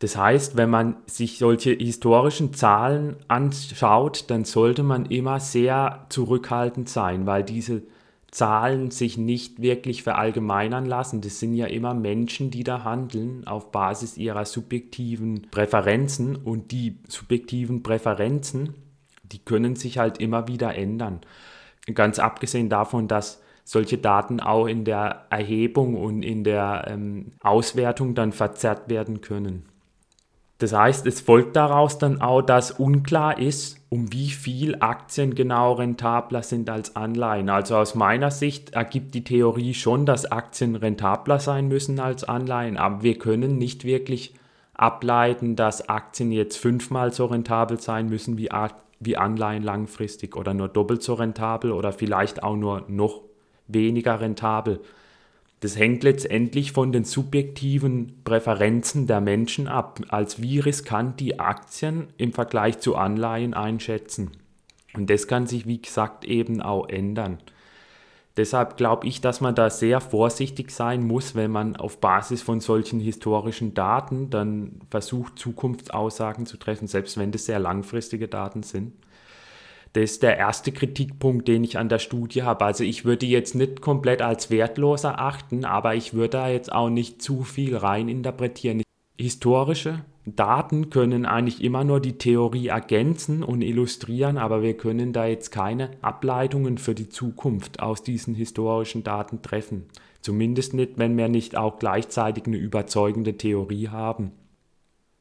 Das 0.00 0.16
heißt, 0.16 0.56
wenn 0.56 0.70
man 0.70 0.96
sich 1.06 1.38
solche 1.38 1.70
historischen 1.70 2.52
Zahlen 2.52 3.14
anschaut, 3.28 4.24
dann 4.26 4.44
sollte 4.44 4.82
man 4.82 5.06
immer 5.06 5.38
sehr 5.38 6.06
zurückhaltend 6.08 6.88
sein, 6.88 7.26
weil 7.26 7.44
diese 7.44 7.82
Zahlen 8.32 8.90
sich 8.90 9.16
nicht 9.16 9.62
wirklich 9.62 10.02
verallgemeinern 10.02 10.84
lassen. 10.84 11.20
Das 11.20 11.38
sind 11.38 11.54
ja 11.54 11.66
immer 11.66 11.94
Menschen, 11.94 12.50
die 12.50 12.64
da 12.64 12.82
handeln 12.82 13.46
auf 13.46 13.70
Basis 13.70 14.16
ihrer 14.16 14.44
subjektiven 14.44 15.46
Präferenzen 15.52 16.34
und 16.34 16.72
die 16.72 16.98
subjektiven 17.06 17.84
Präferenzen, 17.84 18.74
die 19.22 19.38
können 19.38 19.76
sich 19.76 19.98
halt 19.98 20.18
immer 20.18 20.48
wieder 20.48 20.74
ändern. 20.74 21.20
Ganz 21.94 22.18
abgesehen 22.18 22.68
davon, 22.68 23.06
dass 23.06 23.43
solche 23.64 23.98
Daten 23.98 24.40
auch 24.40 24.66
in 24.66 24.84
der 24.84 25.24
Erhebung 25.30 25.96
und 25.96 26.22
in 26.22 26.44
der 26.44 26.86
ähm, 26.88 27.32
Auswertung 27.40 28.14
dann 28.14 28.32
verzerrt 28.32 28.88
werden 28.88 29.22
können. 29.22 29.64
Das 30.58 30.72
heißt, 30.72 31.06
es 31.06 31.20
folgt 31.20 31.56
daraus 31.56 31.98
dann 31.98 32.20
auch, 32.20 32.40
dass 32.40 32.70
unklar 32.70 33.38
ist, 33.38 33.84
um 33.88 34.12
wie 34.12 34.28
viel 34.30 34.76
Aktien 34.80 35.34
genau 35.34 35.72
rentabler 35.72 36.42
sind 36.42 36.70
als 36.70 36.94
Anleihen. 36.94 37.48
Also 37.50 37.76
aus 37.76 37.94
meiner 37.94 38.30
Sicht 38.30 38.72
ergibt 38.74 39.14
die 39.14 39.24
Theorie 39.24 39.74
schon, 39.74 40.06
dass 40.06 40.30
Aktien 40.30 40.76
rentabler 40.76 41.40
sein 41.40 41.66
müssen 41.66 41.98
als 41.98 42.22
Anleihen, 42.22 42.76
aber 42.76 43.02
wir 43.02 43.18
können 43.18 43.58
nicht 43.58 43.84
wirklich 43.84 44.34
ableiten, 44.74 45.56
dass 45.56 45.88
Aktien 45.88 46.32
jetzt 46.32 46.56
fünfmal 46.56 47.12
so 47.12 47.26
rentabel 47.26 47.80
sein 47.80 48.08
müssen 48.08 48.38
wie, 48.38 48.48
wie 49.00 49.16
Anleihen 49.16 49.62
langfristig 49.62 50.36
oder 50.36 50.54
nur 50.54 50.68
doppelt 50.68 51.02
so 51.02 51.14
rentabel 51.14 51.72
oder 51.72 51.92
vielleicht 51.92 52.42
auch 52.42 52.56
nur 52.56 52.84
noch 52.88 53.22
weniger 53.66 54.20
rentabel. 54.20 54.80
Das 55.60 55.78
hängt 55.78 56.02
letztendlich 56.02 56.72
von 56.72 56.92
den 56.92 57.04
subjektiven 57.04 58.22
Präferenzen 58.24 59.06
der 59.06 59.20
Menschen 59.20 59.66
ab, 59.66 60.00
als 60.08 60.42
wie 60.42 60.58
riskant 60.58 61.20
die 61.20 61.40
Aktien 61.40 62.08
im 62.18 62.32
Vergleich 62.32 62.80
zu 62.80 62.96
Anleihen 62.96 63.54
einschätzen. 63.54 64.32
Und 64.94 65.08
das 65.08 65.26
kann 65.26 65.46
sich, 65.46 65.66
wie 65.66 65.80
gesagt, 65.80 66.24
eben 66.24 66.60
auch 66.60 66.88
ändern. 66.88 67.38
Deshalb 68.36 68.76
glaube 68.76 69.06
ich, 69.06 69.20
dass 69.20 69.40
man 69.40 69.54
da 69.54 69.70
sehr 69.70 70.00
vorsichtig 70.00 70.72
sein 70.72 71.06
muss, 71.06 71.36
wenn 71.36 71.52
man 71.52 71.76
auf 71.76 72.00
Basis 72.00 72.42
von 72.42 72.60
solchen 72.60 72.98
historischen 72.98 73.74
Daten 73.74 74.28
dann 74.28 74.80
versucht, 74.90 75.38
Zukunftsaussagen 75.38 76.44
zu 76.44 76.56
treffen, 76.56 76.88
selbst 76.88 77.16
wenn 77.16 77.30
das 77.30 77.46
sehr 77.46 77.60
langfristige 77.60 78.26
Daten 78.26 78.64
sind. 78.64 78.92
Das 79.94 80.02
ist 80.02 80.24
der 80.24 80.36
erste 80.36 80.72
Kritikpunkt, 80.72 81.46
den 81.46 81.62
ich 81.62 81.78
an 81.78 81.88
der 81.88 82.00
Studie 82.00 82.42
habe. 82.42 82.64
Also 82.64 82.82
ich 82.82 83.04
würde 83.04 83.26
jetzt 83.26 83.54
nicht 83.54 83.80
komplett 83.80 84.22
als 84.22 84.50
wertlos 84.50 85.04
erachten, 85.04 85.64
aber 85.64 85.94
ich 85.94 86.14
würde 86.14 86.30
da 86.30 86.48
jetzt 86.48 86.72
auch 86.72 86.90
nicht 86.90 87.22
zu 87.22 87.44
viel 87.44 87.76
rein 87.76 88.08
interpretieren. 88.08 88.82
Historische 89.16 90.04
Daten 90.26 90.90
können 90.90 91.26
eigentlich 91.26 91.62
immer 91.62 91.84
nur 91.84 92.00
die 92.00 92.18
Theorie 92.18 92.68
ergänzen 92.68 93.44
und 93.44 93.62
illustrieren, 93.62 94.36
aber 94.36 94.62
wir 94.62 94.76
können 94.76 95.12
da 95.12 95.26
jetzt 95.26 95.52
keine 95.52 95.90
Ableitungen 96.02 96.78
für 96.78 96.96
die 96.96 97.08
Zukunft 97.08 97.80
aus 97.80 98.02
diesen 98.02 98.34
historischen 98.34 99.04
Daten 99.04 99.42
treffen. 99.42 99.84
Zumindest 100.22 100.74
nicht, 100.74 100.98
wenn 100.98 101.16
wir 101.16 101.28
nicht 101.28 101.56
auch 101.56 101.78
gleichzeitig 101.78 102.46
eine 102.46 102.56
überzeugende 102.56 103.36
Theorie 103.36 103.90
haben. 103.90 104.32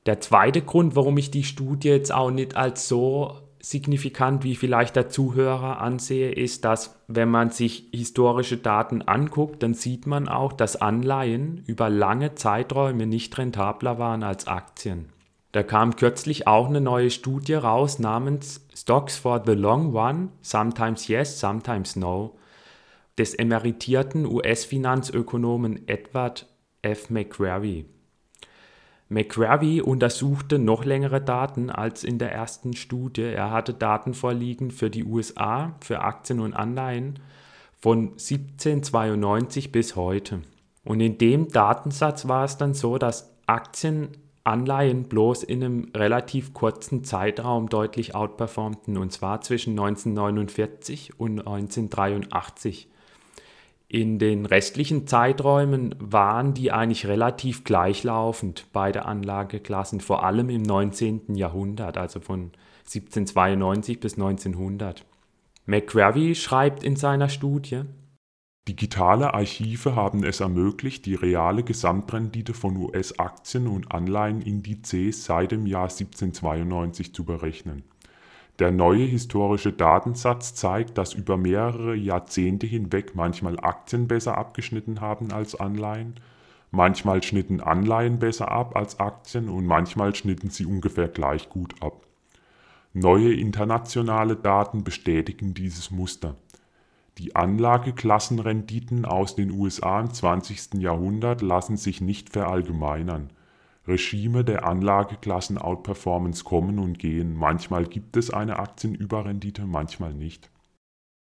Der 0.07 0.19
zweite 0.19 0.61
Grund, 0.61 0.95
warum 0.95 1.17
ich 1.17 1.29
die 1.29 1.43
Studie 1.43 1.89
jetzt 1.89 2.13
auch 2.13 2.31
nicht 2.31 2.55
als 2.55 2.87
so 2.87 3.35
signifikant, 3.63 4.43
wie 4.43 4.55
vielleicht 4.55 4.95
der 4.95 5.09
Zuhörer 5.09 5.79
ansehe, 5.79 6.31
ist, 6.31 6.65
dass 6.65 6.99
wenn 7.07 7.29
man 7.29 7.49
sich 7.49 7.87
historische 7.93 8.57
Daten 8.57 9.01
anguckt, 9.01 9.63
dann 9.63 9.73
sieht 9.73 10.05
man 10.05 10.27
auch, 10.27 10.51
dass 10.51 10.75
Anleihen 10.75 11.63
über 11.65 11.89
lange 11.89 12.35
Zeiträume 12.35 13.07
nicht 13.07 13.37
rentabler 13.37 13.97
waren 13.97 14.21
als 14.21 14.47
Aktien. 14.47 15.09
Da 15.53 15.63
kam 15.63 15.95
kürzlich 15.95 16.45
auch 16.45 16.67
eine 16.67 16.81
neue 16.81 17.09
Studie 17.09 17.53
raus 17.53 17.99
namens 17.99 18.67
Stocks 18.75 19.17
for 19.17 19.43
the 19.45 19.53
Long 19.53 19.95
Run, 19.95 20.29
Sometimes 20.41 21.07
Yes, 21.07 21.39
Sometimes 21.39 21.95
No, 21.95 22.35
des 23.17 23.33
emeritierten 23.33 24.25
US-Finanzökonomen 24.25 25.87
Edward 25.87 26.47
F. 26.81 27.09
McQuarrie. 27.09 27.85
McQuarrie 29.13 29.81
untersuchte 29.81 30.59
noch 30.59 30.85
längere 30.85 31.21
Daten 31.21 31.69
als 31.69 32.03
in 32.03 32.17
der 32.17 32.31
ersten 32.31 32.75
Studie. 32.75 33.21
Er 33.21 33.51
hatte 33.51 33.73
Daten 33.73 34.13
vorliegen 34.13 34.71
für 34.71 34.89
die 34.89 35.03
USA, 35.03 35.75
für 35.81 36.01
Aktien 36.01 36.39
und 36.39 36.53
Anleihen 36.53 37.19
von 37.79 38.13
1792 38.13 39.71
bis 39.71 39.95
heute. 39.95 40.41
Und 40.83 40.99
in 40.99 41.17
dem 41.17 41.49
Datensatz 41.49 42.27
war 42.27 42.43
es 42.43 42.57
dann 42.57 42.73
so, 42.73 42.97
dass 42.97 43.33
Aktien 43.45 44.09
Anleihen 44.43 45.03
bloß 45.03 45.43
in 45.43 45.63
einem 45.63 45.91
relativ 45.95 46.53
kurzen 46.53 47.03
Zeitraum 47.05 47.69
deutlich 47.69 48.13
outperformten, 48.13 48.97
und 48.97 49.11
zwar 49.13 49.41
zwischen 49.41 49.71
1949 49.71 51.17
und 51.19 51.39
1983. 51.39 52.89
In 53.93 54.17
den 54.17 54.47
restlichen 54.47 55.05
Zeiträumen 55.05 55.93
waren 55.99 56.55
die 56.55 56.71
eigentlich 56.71 57.05
relativ 57.05 57.63
gleichlaufend, 57.63 58.65
beide 58.73 59.05
Anlageklassen, 59.05 60.01
vor 60.01 60.23
allem 60.23 60.49
im 60.49 60.63
19. 60.63 61.35
Jahrhundert, 61.35 61.99
also 61.99 62.19
von 62.19 62.53
1792 62.85 63.99
bis 63.99 64.15
1900. 64.15 65.05
McQuarrie 65.67 66.33
schreibt 66.33 66.83
in 66.83 66.95
seiner 66.95 67.29
Studie, 67.29 67.83
Digitale 68.67 69.35
Archive 69.35 69.95
haben 69.95 70.23
es 70.23 70.39
ermöglicht, 70.39 71.05
die 71.05 71.13
reale 71.13 71.61
Gesamtrendite 71.61 72.55
von 72.55 72.75
US-Aktien 72.77 73.67
und 73.67 73.91
Anleihenindizes 73.91 75.23
seit 75.23 75.51
dem 75.51 75.67
Jahr 75.67 75.83
1792 75.83 77.13
zu 77.13 77.25
berechnen. 77.25 77.83
Der 78.59 78.71
neue 78.71 79.05
historische 79.05 79.73
Datensatz 79.73 80.53
zeigt, 80.53 80.97
dass 80.97 81.13
über 81.13 81.37
mehrere 81.37 81.95
Jahrzehnte 81.95 82.67
hinweg 82.67 83.15
manchmal 83.15 83.59
Aktien 83.59 84.07
besser 84.07 84.37
abgeschnitten 84.37 85.01
haben 85.01 85.31
als 85.31 85.55
Anleihen, 85.55 86.15
manchmal 86.69 87.23
schnitten 87.23 87.61
Anleihen 87.61 88.19
besser 88.19 88.51
ab 88.51 88.75
als 88.75 88.99
Aktien 88.99 89.49
und 89.49 89.65
manchmal 89.65 90.13
schnitten 90.13 90.51
sie 90.51 90.65
ungefähr 90.65 91.07
gleich 91.07 91.49
gut 91.49 91.73
ab. 91.81 92.05
Neue 92.93 93.33
internationale 93.33 94.35
Daten 94.35 94.83
bestätigen 94.83 95.55
dieses 95.55 95.89
Muster. 95.89 96.35
Die 97.17 97.35
Anlageklassenrenditen 97.35 99.05
aus 99.05 99.35
den 99.35 99.49
USA 99.49 99.99
im 99.99 100.13
20. 100.13 100.75
Jahrhundert 100.75 101.41
lassen 101.41 101.77
sich 101.77 102.01
nicht 102.01 102.29
verallgemeinern. 102.29 103.31
Regime 103.87 104.43
der 104.43 104.65
Anlageklassen-Outperformance 104.65 106.43
kommen 106.43 106.79
und 106.79 106.99
gehen. 106.99 107.35
Manchmal 107.35 107.85
gibt 107.85 108.15
es 108.15 108.31
eine 108.31 108.59
Aktienüberrendite, 108.59 109.65
manchmal 109.65 110.13
nicht. 110.13 110.49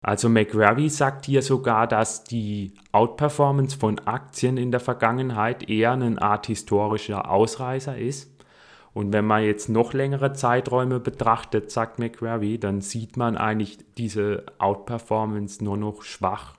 Also 0.03 0.29
McRae 0.29 0.89
sagt 0.89 1.27
hier 1.27 1.43
sogar, 1.43 1.89
dass 1.89 2.23
die 2.23 2.75
Outperformance 2.93 3.77
von 3.77 3.99
Aktien 4.01 4.57
in 4.57 4.71
der 4.71 4.79
Vergangenheit 4.81 5.69
eher 5.69 5.93
eine 5.93 6.23
Art 6.23 6.47
historischer 6.47 7.31
Ausreißer 7.31 7.99
ist. 7.99 8.33
Und 8.95 9.13
wenn 9.13 9.27
man 9.27 9.43
jetzt 9.43 9.69
noch 9.69 9.93
längere 9.93 10.33
Zeiträume 10.33 11.01
betrachtet, 11.01 11.71
sagt 11.71 11.99
McRae, 11.99 12.59
dann 12.59 12.81
sieht 12.81 13.17
man 13.17 13.37
eigentlich 13.37 13.79
diese 13.99 14.47
Outperformance 14.59 15.63
nur 15.65 15.77
noch 15.77 16.03
schwach 16.03 16.56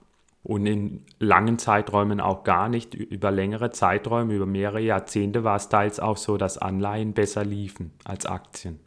und 0.48 0.64
in 0.64 1.04
langen 1.18 1.58
Zeiträumen 1.58 2.22
auch 2.22 2.42
gar 2.42 2.70
nicht. 2.70 2.94
Über 2.94 3.30
längere 3.30 3.70
Zeiträume, 3.70 4.32
über 4.34 4.46
mehrere 4.46 4.80
Jahrzehnte 4.80 5.44
war 5.44 5.56
es 5.56 5.68
teils 5.68 6.00
auch 6.00 6.16
so, 6.16 6.38
dass 6.38 6.56
Anleihen 6.56 7.12
besser 7.12 7.44
liefen 7.44 7.90
als 8.04 8.24
Aktien. 8.24 8.80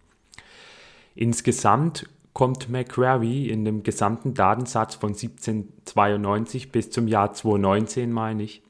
Insgesamt 1.14 2.10
kommt 2.34 2.70
McQuarrie 2.70 3.48
in 3.48 3.64
dem 3.64 3.84
gesamten 3.84 4.34
Datensatz 4.34 4.96
von 4.96 5.10
1792 5.10 6.72
bis 6.72 6.90
zum 6.90 7.08
Jahr 7.08 7.32
2019, 7.32 8.12
meine 8.12 8.42
ich, 8.42 8.64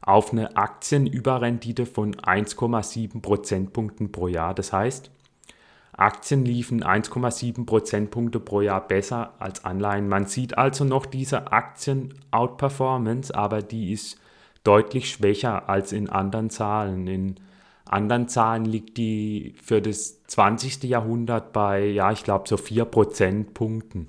auf 0.00 0.32
eine 0.32 0.56
Aktienüberrendite 0.56 1.84
von 1.84 2.14
1,7 2.14 3.20
Prozentpunkten 3.20 4.10
pro 4.10 4.28
Jahr. 4.28 4.54
Das 4.54 4.72
heißt, 4.72 5.10
Aktien 5.96 6.44
liefen 6.44 6.84
1,7 6.84 7.64
Prozentpunkte 7.64 8.38
pro 8.38 8.60
Jahr 8.60 8.86
besser 8.86 9.34
als 9.38 9.64
Anleihen. 9.64 10.08
Man 10.08 10.26
sieht 10.26 10.58
also 10.58 10.84
noch 10.84 11.06
diese 11.06 11.52
Aktien-Outperformance, 11.52 13.34
aber 13.34 13.62
die 13.62 13.92
ist 13.92 14.20
deutlich 14.62 15.10
schwächer 15.10 15.68
als 15.68 15.92
in 15.92 16.10
anderen 16.10 16.50
Zahlen. 16.50 17.06
In 17.06 17.36
anderen 17.86 18.28
Zahlen 18.28 18.64
liegt 18.64 18.98
die 18.98 19.54
für 19.62 19.80
das 19.80 20.22
20. 20.24 20.82
Jahrhundert 20.84 21.52
bei, 21.52 21.86
ja, 21.86 22.12
ich 22.12 22.24
glaube, 22.24 22.48
so 22.48 22.56
4 22.56 22.84
Prozentpunkten. 22.84 24.08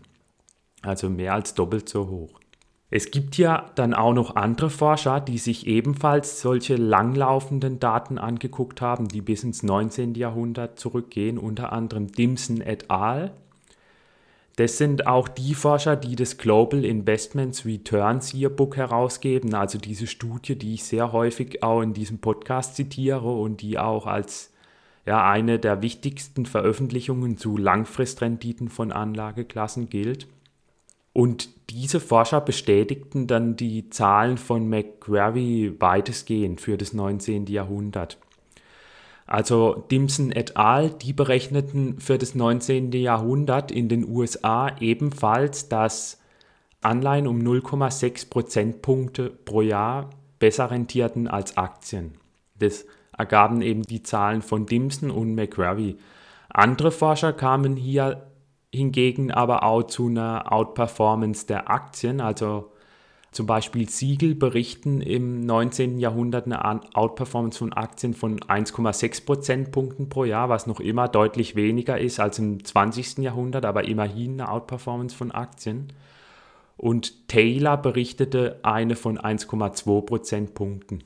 Also 0.82 1.10
mehr 1.10 1.34
als 1.34 1.54
doppelt 1.54 1.88
so 1.88 2.08
hoch. 2.08 2.40
Es 2.90 3.12
gibt 3.12 3.38
ja 3.38 3.70
dann 3.76 3.94
auch 3.94 4.14
noch 4.14 4.38
andere 4.38 4.70
Forscher, 4.70 5.20
die 5.20 5.38
sich 5.38 5.68
ebenfalls 5.68 6.40
solche 6.40 6.76
langlaufenden 6.76 7.80
Daten 7.80 8.18
angeguckt 8.18 8.80
haben, 8.80 9.10
die 9.10 9.22
bis 9.22 9.44
ins 9.44 9.62
19. 9.62 10.16
Jahrhundert 10.16 10.80
zurückgehen, 10.80 11.38
unter 11.38 11.74
anderem 11.74 12.08
Dimson 12.08 12.62
et 12.62 12.90
al. 12.90 13.34
Das 14.56 14.78
sind 14.78 15.06
auch 15.06 15.28
die 15.28 15.54
Forscher, 15.54 15.98
die 15.98 16.16
das 16.16 16.38
Global 16.38 16.86
Investments 16.86 17.66
Returns 17.66 18.34
Yearbook 18.34 18.78
herausgeben, 18.78 19.54
also 19.54 19.78
diese 19.78 20.08
Studie, 20.08 20.58
die 20.58 20.76
ich 20.76 20.86
sehr 20.86 21.12
häufig 21.12 21.62
auch 21.64 21.82
in 21.82 21.94
diesem 21.94 22.20
Podcast 22.20 22.76
zitiere 22.76 23.30
und 23.30 23.62
die 23.62 23.78
auch 23.78 24.08
als 24.08 24.54
ja, 25.06 25.30
eine 25.30 25.60
der 25.60 25.82
wichtigsten 25.82 26.46
Veröffentlichungen 26.46 27.38
zu 27.38 27.58
Langfristrenditen 27.58 28.70
von 28.70 28.92
Anlageklassen 28.92 29.90
gilt. 29.90 30.28
Und 31.18 31.50
diese 31.72 32.00
Forscher 32.00 32.42
bestätigten 32.42 33.26
dann 33.26 33.56
die 33.56 33.90
Zahlen 33.90 34.38
von 34.38 34.70
McGravy 34.70 35.74
weitestgehend 35.80 36.62
für 36.62 36.78
das 36.78 36.94
19. 36.94 37.48
Jahrhundert. 37.48 38.20
Also 39.26 39.84
Dimson 39.90 40.32
et 40.32 40.58
al., 40.58 40.92
die 40.92 41.14
berechneten 41.14 42.00
für 42.00 42.20
das 42.20 42.36
19. 42.36 42.92
Jahrhundert 42.92 43.72
in 43.72 43.90
den 43.90 44.08
USA 44.08 44.76
ebenfalls, 44.80 45.70
dass 45.70 46.20
Anleihen 46.82 47.26
um 47.26 47.40
0,6 47.40 48.30
Prozentpunkte 48.30 49.32
pro 49.32 49.62
Jahr 49.62 50.12
besser 50.38 50.70
rentierten 50.70 51.28
als 51.28 51.58
Aktien. 51.58 52.14
Das 52.60 52.86
ergaben 53.18 53.64
eben 53.64 53.82
die 53.82 54.04
Zahlen 54.04 54.44
von 54.44 54.68
Dimson 54.68 55.10
und 55.10 55.34
McGravy. 55.34 55.98
Andere 56.50 56.92
Forscher 56.92 57.34
kamen 57.34 57.76
hier 57.76 58.27
hingegen 58.78 59.32
aber 59.32 59.64
auch 59.64 59.84
zu 59.84 60.08
einer 60.08 60.52
Outperformance 60.52 61.48
der 61.48 61.70
Aktien. 61.70 62.22
Also 62.22 62.72
zum 63.32 63.46
Beispiel 63.46 63.90
Siegel 63.90 64.36
berichten 64.36 65.02
im 65.02 65.42
19. 65.42 66.00
Jahrhundert 66.00 66.46
eine 66.46 66.64
Outperformance 66.96 67.60
von 67.60 67.74
Aktien 67.74 68.14
von 68.14 68.40
1,6 68.40 69.26
Prozentpunkten 69.26 70.10
pro 70.10 70.24
Jahr, 70.24 70.50
was 70.50 70.66
noch 70.66 70.80
immer 70.80 71.08
deutlich 71.08 71.56
weniger 71.56 72.00
ist 72.00 72.20
als 72.20 72.40
im 72.40 72.64
20. 72.64 73.20
Jahrhundert, 73.20 73.66
aber 73.66 73.84
immerhin 73.84 74.40
eine 74.40 74.50
Outperformance 74.50 75.16
von 75.16 75.32
Aktien. 75.32 75.94
Und 76.78 77.28
Taylor 77.28 77.78
berichtete 77.78 78.60
eine 78.64 78.96
von 78.96 79.18
1,2 79.18 80.02
Prozentpunkten. 80.02 81.04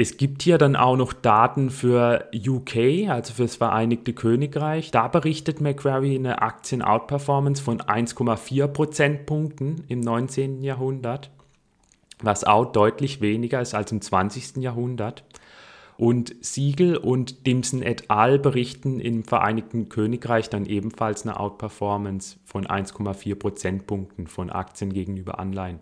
Es 0.00 0.16
gibt 0.16 0.42
hier 0.42 0.58
dann 0.58 0.76
auch 0.76 0.96
noch 0.96 1.12
Daten 1.12 1.70
für 1.70 2.30
UK, 2.32 3.08
also 3.08 3.34
für 3.34 3.42
das 3.42 3.56
Vereinigte 3.56 4.12
Königreich. 4.12 4.92
Da 4.92 5.08
berichtet 5.08 5.60
Macquarie 5.60 6.14
eine 6.14 6.40
Aktien-Outperformance 6.40 7.60
von 7.60 7.80
1,4 7.80 8.68
Prozentpunkten 8.68 9.82
im 9.88 9.98
19. 9.98 10.62
Jahrhundert, 10.62 11.32
was 12.22 12.44
auch 12.44 12.66
deutlich 12.66 13.20
weniger 13.20 13.60
ist 13.60 13.74
als 13.74 13.90
im 13.90 14.00
20. 14.00 14.58
Jahrhundert. 14.58 15.24
Und 15.96 16.32
Siegel 16.42 16.96
und 16.96 17.48
Dimson 17.48 17.82
et 17.82 18.08
al. 18.08 18.38
berichten 18.38 19.00
im 19.00 19.24
Vereinigten 19.24 19.88
Königreich 19.88 20.48
dann 20.48 20.64
ebenfalls 20.64 21.26
eine 21.26 21.40
Outperformance 21.40 22.38
von 22.44 22.68
1,4 22.68 23.34
Prozentpunkten 23.34 24.28
von 24.28 24.50
Aktien 24.50 24.92
gegenüber 24.92 25.40
Anleihen. 25.40 25.80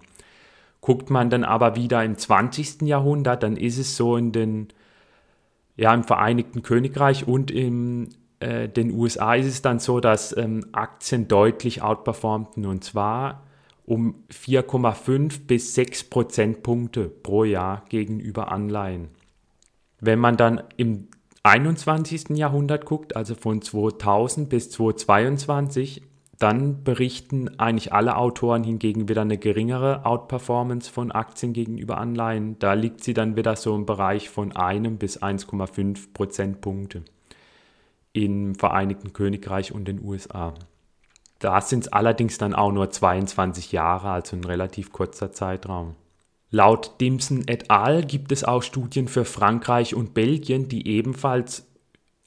Guckt 0.80 1.10
man 1.10 1.30
dann 1.30 1.44
aber 1.44 1.76
wieder 1.76 2.04
im 2.04 2.16
20. 2.16 2.82
Jahrhundert, 2.82 3.42
dann 3.42 3.56
ist 3.56 3.78
es 3.78 3.96
so 3.96 4.16
in 4.16 4.32
den, 4.32 4.68
ja, 5.76 5.92
im 5.92 6.04
Vereinigten 6.04 6.62
Königreich 6.62 7.26
und 7.26 7.50
in 7.50 8.14
äh, 8.40 8.68
den 8.68 8.92
USA 8.92 9.34
ist 9.34 9.46
es 9.46 9.62
dann 9.62 9.78
so, 9.78 10.00
dass 10.00 10.36
ähm, 10.36 10.66
Aktien 10.72 11.28
deutlich 11.28 11.82
outperformten 11.82 12.66
und 12.66 12.84
zwar 12.84 13.42
um 13.84 14.24
4,5 14.32 15.46
bis 15.46 15.74
6 15.74 16.04
Prozentpunkte 16.04 17.08
pro 17.08 17.44
Jahr 17.44 17.84
gegenüber 17.88 18.50
Anleihen. 18.50 19.08
Wenn 20.00 20.18
man 20.18 20.36
dann 20.36 20.62
im 20.76 21.08
21. 21.44 22.30
Jahrhundert 22.30 22.84
guckt, 22.84 23.14
also 23.14 23.36
von 23.36 23.62
2000 23.62 24.48
bis 24.48 24.70
2022, 24.70 26.02
dann 26.38 26.84
berichten 26.84 27.58
eigentlich 27.58 27.92
alle 27.92 28.16
Autoren 28.16 28.62
hingegen 28.62 29.08
wieder 29.08 29.22
eine 29.22 29.38
geringere 29.38 30.04
Outperformance 30.04 30.90
von 30.90 31.10
Aktien 31.10 31.52
gegenüber 31.52 31.98
Anleihen. 31.98 32.58
Da 32.58 32.74
liegt 32.74 33.02
sie 33.02 33.14
dann 33.14 33.36
wieder 33.36 33.56
so 33.56 33.74
im 33.74 33.86
Bereich 33.86 34.28
von 34.28 34.54
1 34.54 34.98
bis 34.98 35.22
1,5 35.22 36.12
Prozentpunkte 36.12 37.04
im 38.12 38.54
Vereinigten 38.54 39.12
Königreich 39.12 39.72
und 39.72 39.86
den 39.86 40.02
USA. 40.02 40.54
Da 41.38 41.60
sind 41.60 41.84
es 41.84 41.92
allerdings 41.92 42.38
dann 42.38 42.54
auch 42.54 42.72
nur 42.72 42.90
22 42.90 43.72
Jahre, 43.72 44.10
also 44.10 44.36
ein 44.36 44.44
relativ 44.44 44.92
kurzer 44.92 45.32
Zeitraum. 45.32 45.94
Laut 46.50 47.00
Dimson 47.00 47.44
et 47.46 47.70
al. 47.70 48.04
gibt 48.04 48.32
es 48.32 48.44
auch 48.44 48.62
Studien 48.62 49.08
für 49.08 49.24
Frankreich 49.24 49.94
und 49.94 50.14
Belgien, 50.14 50.68
die 50.68 50.88
ebenfalls 50.88 51.66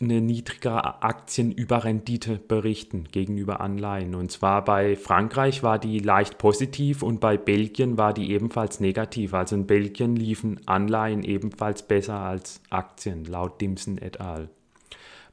eine 0.01 0.21
niedrigere 0.21 1.03
Aktienüberrendite 1.03 2.37
berichten 2.37 3.05
gegenüber 3.11 3.59
Anleihen. 3.59 4.15
Und 4.15 4.31
zwar 4.31 4.63
bei 4.63 4.95
Frankreich 4.95 5.61
war 5.61 5.77
die 5.77 5.99
leicht 5.99 6.37
positiv 6.37 7.03
und 7.03 7.19
bei 7.19 7.37
Belgien 7.37 7.97
war 7.97 8.13
die 8.13 8.31
ebenfalls 8.31 8.79
negativ. 8.79 9.33
Also 9.33 9.55
in 9.55 9.67
Belgien 9.67 10.15
liefen 10.15 10.61
Anleihen 10.67 11.23
ebenfalls 11.23 11.83
besser 11.83 12.15
als 12.15 12.61
Aktien, 12.69 13.25
laut 13.25 13.59
Dimson 13.59 13.97
et 13.97 14.21
al. 14.21 14.49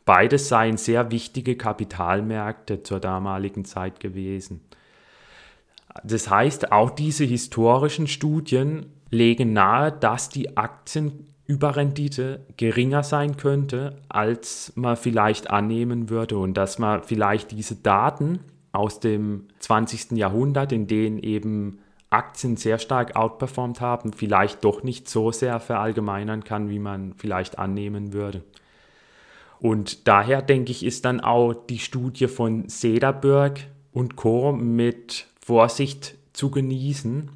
Beides 0.05 0.49
seien 0.49 0.77
sehr 0.77 1.11
wichtige 1.11 1.57
Kapitalmärkte 1.57 2.83
zur 2.83 3.01
damaligen 3.01 3.65
Zeit 3.65 4.01
gewesen. 4.01 4.61
Das 6.05 6.29
heißt, 6.29 6.73
auch 6.73 6.91
diese 6.91 7.25
historischen 7.25 8.07
Studien 8.07 8.87
legen 9.11 9.53
nahe, 9.53 9.93
dass 9.93 10.29
die 10.29 10.57
Aktien 10.57 11.27
Überrendite 11.47 12.41
geringer 12.57 13.03
sein 13.03 13.37
könnte, 13.37 13.97
als 14.09 14.73
man 14.75 14.97
vielleicht 14.97 15.51
annehmen 15.51 16.11
würde 16.11 16.39
und 16.39 16.55
dass 16.55 16.79
man 16.79 17.03
vielleicht 17.03 17.53
diese 17.53 17.77
Daten 17.77 18.41
aus 18.73 19.01
dem 19.01 19.47
20. 19.61 20.13
Jahrhundert, 20.13 20.73
in 20.73 20.87
denen 20.87 21.19
eben 21.19 21.79
Aktien 22.11 22.57
sehr 22.57 22.79
stark 22.79 23.17
outperformt 23.17 23.81
haben, 23.81 24.13
vielleicht 24.13 24.65
doch 24.65 24.83
nicht 24.83 25.09
so 25.09 25.33
sehr 25.33 25.61
verallgemeinern 25.61 26.45
kann, 26.45 26.69
wie 26.69 26.79
man 26.79 27.15
vielleicht 27.17 27.59
annehmen 27.59 28.13
würde. 28.13 28.43
Und 29.59 30.07
daher 30.07 30.43
denke 30.43 30.73
ich, 30.73 30.85
ist 30.85 31.05
dann 31.05 31.21
auch 31.21 31.55
die 31.55 31.79
Studie 31.79 32.29
von 32.29 32.69
Sederberg 32.69 33.61
und 33.93 34.17
Co. 34.17 34.53
mit 34.53 35.27
Vorsicht 35.41 36.17
zu 36.33 36.51
genießen, 36.51 37.31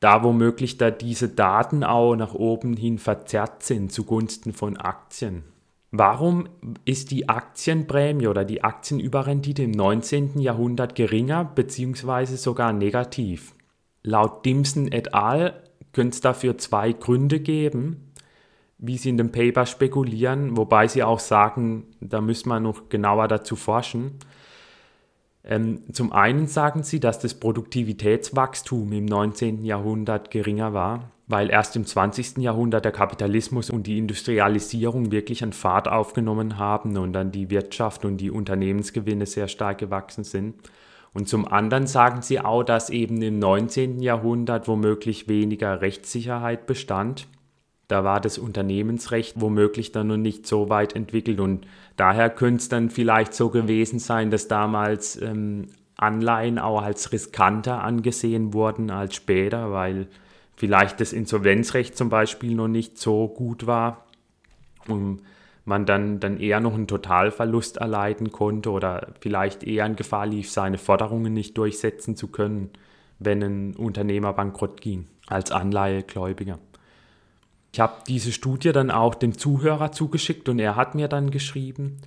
da 0.00 0.22
womöglich 0.22 0.78
da 0.78 0.90
diese 0.90 1.28
Daten 1.28 1.84
auch 1.84 2.14
nach 2.14 2.34
oben 2.34 2.76
hin 2.76 2.98
verzerrt 2.98 3.62
sind 3.62 3.92
zugunsten 3.92 4.52
von 4.52 4.76
Aktien. 4.76 5.44
Warum 5.90 6.48
ist 6.84 7.10
die 7.10 7.28
Aktienprämie 7.28 8.26
oder 8.26 8.44
die 8.44 8.62
Aktienüberrendite 8.62 9.62
im 9.62 9.70
19. 9.70 10.38
Jahrhundert 10.38 10.94
geringer 10.94 11.44
bzw. 11.44 12.36
sogar 12.36 12.72
negativ? 12.72 13.54
Laut 14.02 14.44
Dimson 14.44 14.92
et 14.92 15.14
al. 15.14 15.62
könnte 15.92 16.14
es 16.14 16.20
dafür 16.20 16.58
zwei 16.58 16.92
Gründe 16.92 17.40
geben, 17.40 18.12
wie 18.76 18.98
sie 18.98 19.08
in 19.08 19.16
dem 19.16 19.32
Paper 19.32 19.66
spekulieren, 19.66 20.56
wobei 20.56 20.86
sie 20.86 21.02
auch 21.02 21.18
sagen, 21.18 21.86
da 22.00 22.20
müssen 22.20 22.50
wir 22.50 22.60
noch 22.60 22.90
genauer 22.90 23.26
dazu 23.26 23.56
forschen. 23.56 24.18
Ähm, 25.48 25.80
zum 25.92 26.12
einen 26.12 26.46
sagen 26.46 26.82
sie, 26.82 27.00
dass 27.00 27.18
das 27.18 27.32
Produktivitätswachstum 27.32 28.92
im 28.92 29.06
19. 29.06 29.64
Jahrhundert 29.64 30.30
geringer 30.30 30.74
war, 30.74 31.10
weil 31.26 31.48
erst 31.48 31.74
im 31.74 31.86
20. 31.86 32.36
Jahrhundert 32.38 32.84
der 32.84 32.92
Kapitalismus 32.92 33.70
und 33.70 33.86
die 33.86 33.96
Industrialisierung 33.96 35.10
wirklich 35.10 35.42
an 35.42 35.54
Fahrt 35.54 35.88
aufgenommen 35.88 36.58
haben 36.58 36.98
und 36.98 37.14
dann 37.14 37.32
die 37.32 37.48
Wirtschaft 37.48 38.04
und 38.04 38.18
die 38.18 38.30
Unternehmensgewinne 38.30 39.24
sehr 39.24 39.48
stark 39.48 39.78
gewachsen 39.78 40.22
sind. 40.22 40.54
Und 41.14 41.28
zum 41.28 41.48
anderen 41.48 41.86
sagen 41.86 42.20
sie 42.20 42.40
auch, 42.40 42.62
dass 42.62 42.90
eben 42.90 43.22
im 43.22 43.38
19. 43.38 44.02
Jahrhundert 44.02 44.68
womöglich 44.68 45.28
weniger 45.28 45.80
Rechtssicherheit 45.80 46.66
bestand 46.66 47.26
da 47.88 48.04
war 48.04 48.20
das 48.20 48.38
Unternehmensrecht 48.38 49.40
womöglich 49.40 49.92
dann 49.92 50.08
noch 50.08 50.16
nicht 50.18 50.46
so 50.46 50.68
weit 50.68 50.94
entwickelt 50.94 51.40
und 51.40 51.66
daher 51.96 52.30
könnte 52.30 52.60
es 52.62 52.68
dann 52.68 52.90
vielleicht 52.90 53.34
so 53.34 53.48
gewesen 53.48 53.98
sein, 53.98 54.30
dass 54.30 54.46
damals 54.46 55.20
ähm, 55.20 55.68
Anleihen 55.96 56.58
auch 56.58 56.82
als 56.82 57.12
riskanter 57.12 57.82
angesehen 57.82 58.52
wurden 58.52 58.90
als 58.90 59.16
später, 59.16 59.72
weil 59.72 60.06
vielleicht 60.54 61.00
das 61.00 61.12
Insolvenzrecht 61.12 61.96
zum 61.96 62.08
Beispiel 62.08 62.54
noch 62.54 62.68
nicht 62.68 62.98
so 62.98 63.26
gut 63.26 63.66
war 63.66 64.06
und 64.86 65.22
man 65.64 65.86
dann, 65.86 66.20
dann 66.20 66.40
eher 66.40 66.60
noch 66.60 66.74
einen 66.74 66.86
Totalverlust 66.86 67.78
erleiden 67.78 68.32
konnte 68.32 68.70
oder 68.70 69.08
vielleicht 69.20 69.62
eher 69.62 69.86
in 69.86 69.96
Gefahr 69.96 70.26
lief, 70.26 70.50
seine 70.50 70.78
Forderungen 70.78 71.32
nicht 71.32 71.56
durchsetzen 71.56 72.16
zu 72.16 72.28
können, 72.28 72.70
wenn 73.18 73.42
ein 73.42 73.76
Unternehmer 73.76 74.32
bankrott 74.32 74.80
ging 74.80 75.06
als 75.26 75.52
Anleihegläubiger. 75.52 76.58
Ich 77.72 77.80
habe 77.80 78.02
diese 78.06 78.32
Studie 78.32 78.72
dann 78.72 78.90
auch 78.90 79.14
dem 79.14 79.36
Zuhörer 79.36 79.92
zugeschickt 79.92 80.48
und 80.48 80.58
er 80.58 80.76
hat 80.76 80.94
mir 80.94 81.08
dann 81.08 81.30
geschrieben, 81.30 82.00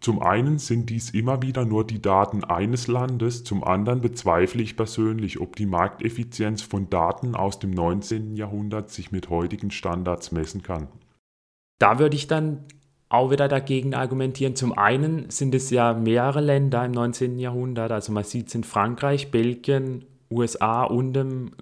zum 0.00 0.22
einen 0.22 0.58
sind 0.58 0.88
dies 0.88 1.10
immer 1.10 1.42
wieder 1.42 1.66
nur 1.66 1.86
die 1.86 2.00
Daten 2.00 2.42
eines 2.42 2.86
Landes, 2.86 3.44
zum 3.44 3.62
anderen 3.62 4.00
bezweifle 4.00 4.62
ich 4.62 4.74
persönlich, 4.74 5.40
ob 5.40 5.56
die 5.56 5.66
Markteffizienz 5.66 6.62
von 6.62 6.88
Daten 6.88 7.34
aus 7.34 7.58
dem 7.58 7.70
19. 7.70 8.34
Jahrhundert 8.34 8.90
sich 8.90 9.12
mit 9.12 9.28
heutigen 9.28 9.70
Standards 9.70 10.32
messen 10.32 10.62
kann. 10.62 10.88
Da 11.78 11.98
würde 11.98 12.16
ich 12.16 12.26
dann 12.26 12.64
auch 13.10 13.30
wieder 13.30 13.46
dagegen 13.48 13.94
argumentieren. 13.94 14.56
Zum 14.56 14.72
einen 14.72 15.28
sind 15.28 15.54
es 15.54 15.68
ja 15.68 15.92
mehrere 15.92 16.40
Länder 16.40 16.82
im 16.84 16.92
19. 16.92 17.38
Jahrhundert, 17.38 17.92
also 17.92 18.10
man 18.10 18.24
sieht 18.24 18.48
es 18.48 18.54
in 18.54 18.64
Frankreich, 18.64 19.30
Belgien, 19.30 20.06
USA 20.30 20.84
und 20.84 21.12
dem 21.12 21.52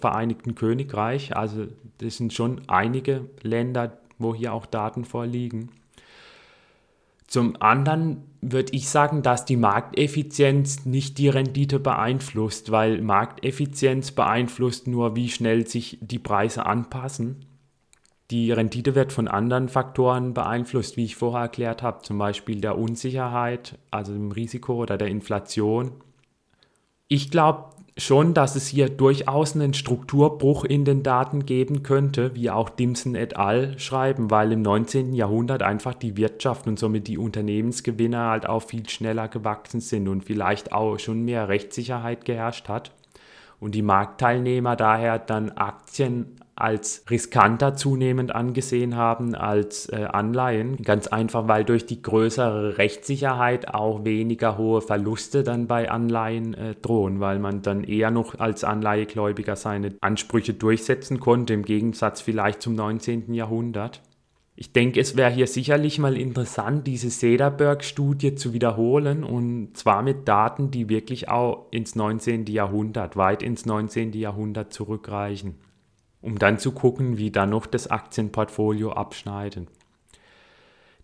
Vereinigten 0.00 0.54
Königreich. 0.54 1.36
Also 1.36 1.66
das 1.98 2.16
sind 2.16 2.32
schon 2.32 2.62
einige 2.68 3.28
Länder, 3.42 3.98
wo 4.18 4.34
hier 4.34 4.52
auch 4.52 4.66
Daten 4.66 5.04
vorliegen. 5.04 5.70
Zum 7.28 7.60
anderen 7.60 8.24
würde 8.40 8.72
ich 8.72 8.88
sagen, 8.88 9.22
dass 9.22 9.44
die 9.44 9.56
Markteffizienz 9.56 10.86
nicht 10.86 11.18
die 11.18 11.28
Rendite 11.28 11.78
beeinflusst, 11.78 12.70
weil 12.70 13.02
Markteffizienz 13.02 14.12
beeinflusst 14.12 14.86
nur, 14.86 15.14
wie 15.14 15.28
schnell 15.28 15.66
sich 15.66 15.98
die 16.00 16.18
Preise 16.18 16.64
anpassen. 16.64 17.44
Die 18.30 18.50
Rendite 18.52 18.94
wird 18.94 19.12
von 19.12 19.28
anderen 19.28 19.68
Faktoren 19.68 20.32
beeinflusst, 20.32 20.96
wie 20.96 21.04
ich 21.04 21.16
vorher 21.16 21.42
erklärt 21.42 21.82
habe, 21.82 22.02
zum 22.02 22.18
Beispiel 22.18 22.60
der 22.60 22.78
Unsicherheit, 22.78 23.78
also 23.90 24.12
dem 24.12 24.32
Risiko 24.32 24.74
oder 24.76 24.96
der 24.96 25.08
Inflation. 25.08 25.92
Ich 27.08 27.30
glaube, 27.30 27.70
schon, 27.98 28.32
dass 28.32 28.54
es 28.54 28.68
hier 28.68 28.88
durchaus 28.88 29.54
einen 29.54 29.74
Strukturbruch 29.74 30.64
in 30.64 30.84
den 30.84 31.02
Daten 31.02 31.44
geben 31.44 31.82
könnte, 31.82 32.34
wie 32.34 32.48
auch 32.48 32.70
Dimson 32.70 33.14
et 33.14 33.36
al. 33.36 33.78
schreiben, 33.78 34.30
weil 34.30 34.52
im 34.52 34.62
19. 34.62 35.14
Jahrhundert 35.14 35.62
einfach 35.62 35.94
die 35.94 36.16
Wirtschaft 36.16 36.66
und 36.66 36.78
somit 36.78 37.08
die 37.08 37.18
Unternehmensgewinne 37.18 38.18
halt 38.18 38.48
auch 38.48 38.62
viel 38.62 38.88
schneller 38.88 39.28
gewachsen 39.28 39.80
sind 39.80 40.08
und 40.08 40.24
vielleicht 40.24 40.72
auch 40.72 40.98
schon 40.98 41.24
mehr 41.24 41.48
Rechtssicherheit 41.48 42.24
geherrscht 42.24 42.68
hat 42.68 42.92
und 43.60 43.74
die 43.74 43.82
Marktteilnehmer 43.82 44.76
daher 44.76 45.18
dann 45.18 45.50
Aktien 45.50 46.36
als 46.60 47.04
riskanter 47.08 47.74
zunehmend 47.74 48.34
angesehen 48.34 48.96
haben 48.96 49.34
als 49.34 49.88
äh, 49.88 50.04
Anleihen. 50.04 50.76
Ganz 50.78 51.06
einfach, 51.06 51.48
weil 51.48 51.64
durch 51.64 51.86
die 51.86 52.02
größere 52.02 52.78
Rechtssicherheit 52.78 53.68
auch 53.72 54.04
weniger 54.04 54.58
hohe 54.58 54.80
Verluste 54.80 55.42
dann 55.44 55.66
bei 55.66 55.90
Anleihen 55.90 56.54
äh, 56.54 56.74
drohen, 56.74 57.20
weil 57.20 57.38
man 57.38 57.62
dann 57.62 57.84
eher 57.84 58.10
noch 58.10 58.38
als 58.38 58.64
Anleihegläubiger 58.64 59.56
seine 59.56 59.94
Ansprüche 60.00 60.54
durchsetzen 60.54 61.20
konnte, 61.20 61.54
im 61.54 61.64
Gegensatz 61.64 62.20
vielleicht 62.20 62.62
zum 62.62 62.74
19. 62.74 63.32
Jahrhundert. 63.34 64.02
Ich 64.56 64.72
denke, 64.72 64.98
es 64.98 65.16
wäre 65.16 65.30
hier 65.30 65.46
sicherlich 65.46 66.00
mal 66.00 66.16
interessant, 66.16 66.88
diese 66.88 67.10
Sederberg-Studie 67.10 68.34
zu 68.34 68.52
wiederholen 68.52 69.22
und 69.22 69.76
zwar 69.76 70.02
mit 70.02 70.26
Daten, 70.26 70.72
die 70.72 70.88
wirklich 70.88 71.28
auch 71.28 71.66
ins 71.70 71.94
19. 71.94 72.46
Jahrhundert, 72.46 73.16
weit 73.16 73.44
ins 73.44 73.66
19. 73.66 74.14
Jahrhundert 74.14 74.72
zurückreichen 74.72 75.54
um 76.20 76.38
dann 76.38 76.58
zu 76.58 76.72
gucken, 76.72 77.18
wie 77.18 77.30
dann 77.30 77.50
noch 77.50 77.66
das 77.66 77.88
Aktienportfolio 77.88 78.92
abschneiden. 78.92 79.68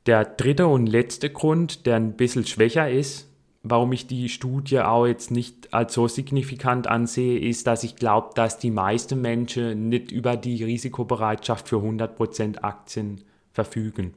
Der 0.07 0.25
dritte 0.25 0.67
und 0.67 0.87
letzte 0.87 1.31
Grund, 1.31 1.87
der 1.87 1.97
ein 1.97 2.17
bisschen 2.17 2.45
schwächer 2.47 2.91
ist, 2.91 3.29
warum 3.63 3.93
ich 3.93 4.07
die 4.07 4.29
Studie 4.29 4.81
auch 4.81 5.07
jetzt 5.07 5.31
nicht 5.31 5.73
als 5.73 5.95
so 5.95 6.07
signifikant 6.07 6.87
ansehe, 6.87 7.39
ist, 7.39 7.67
dass 7.67 7.83
ich 7.83 7.97
glaube, 7.97 8.31
dass 8.35 8.59
die 8.59 8.71
meisten 8.71 9.21
Menschen 9.21 9.89
nicht 9.89 10.13
über 10.13 10.37
die 10.37 10.63
Risikobereitschaft 10.63 11.69
für 11.69 11.77
100% 11.77 12.59
Aktien 12.63 13.23
verfügen. 13.53 14.13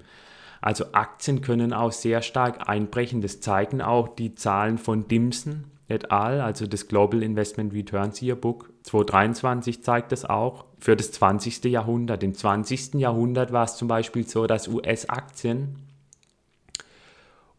Also 0.59 0.85
Aktien 0.91 1.41
können 1.41 1.71
auch 1.71 1.93
sehr 1.93 2.21
stark 2.21 2.67
einbrechen. 2.67 3.21
Das 3.21 3.39
zeigen 3.39 3.81
auch 3.81 4.09
die 4.09 4.35
Zahlen 4.35 4.77
von 4.77 5.07
Dimson 5.07 5.65
et 5.87 6.11
al., 6.11 6.41
also 6.41 6.67
das 6.67 6.87
Global 6.89 7.23
Investment 7.23 7.73
Returns 7.73 8.21
Yearbook 8.21 8.73
2023 8.87 9.83
zeigt 9.83 10.11
das 10.11 10.25
auch 10.25 10.65
für 10.79 10.95
das 10.95 11.11
20. 11.11 11.65
Jahrhundert. 11.65 12.23
Im 12.23 12.33
20. 12.33 12.95
Jahrhundert 12.95 13.51
war 13.51 13.65
es 13.65 13.75
zum 13.75 13.87
Beispiel 13.87 14.27
so, 14.27 14.47
dass 14.47 14.67
US-Aktien 14.67 15.75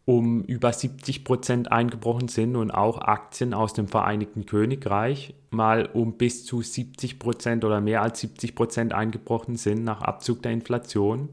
um 0.05 0.41
über 0.41 0.73
70 0.73 1.23
Prozent 1.23 1.71
eingebrochen 1.71 2.29
sind 2.29 2.55
und 2.55 2.71
auch 2.71 2.97
Aktien 2.97 3.53
aus 3.53 3.73
dem 3.73 3.87
Vereinigten 3.87 4.47
Königreich 4.47 5.35
mal 5.51 5.85
um 5.85 6.13
bis 6.13 6.47
zu 6.47 6.63
70 6.63 7.19
Prozent 7.19 7.63
oder 7.63 7.79
mehr 7.79 8.01
als 8.01 8.19
70 8.21 8.55
Prozent 8.55 8.93
eingebrochen 8.93 9.55
sind 9.55 9.83
nach 9.83 10.01
Abzug 10.01 10.41
der 10.41 10.51
Inflation. 10.51 11.29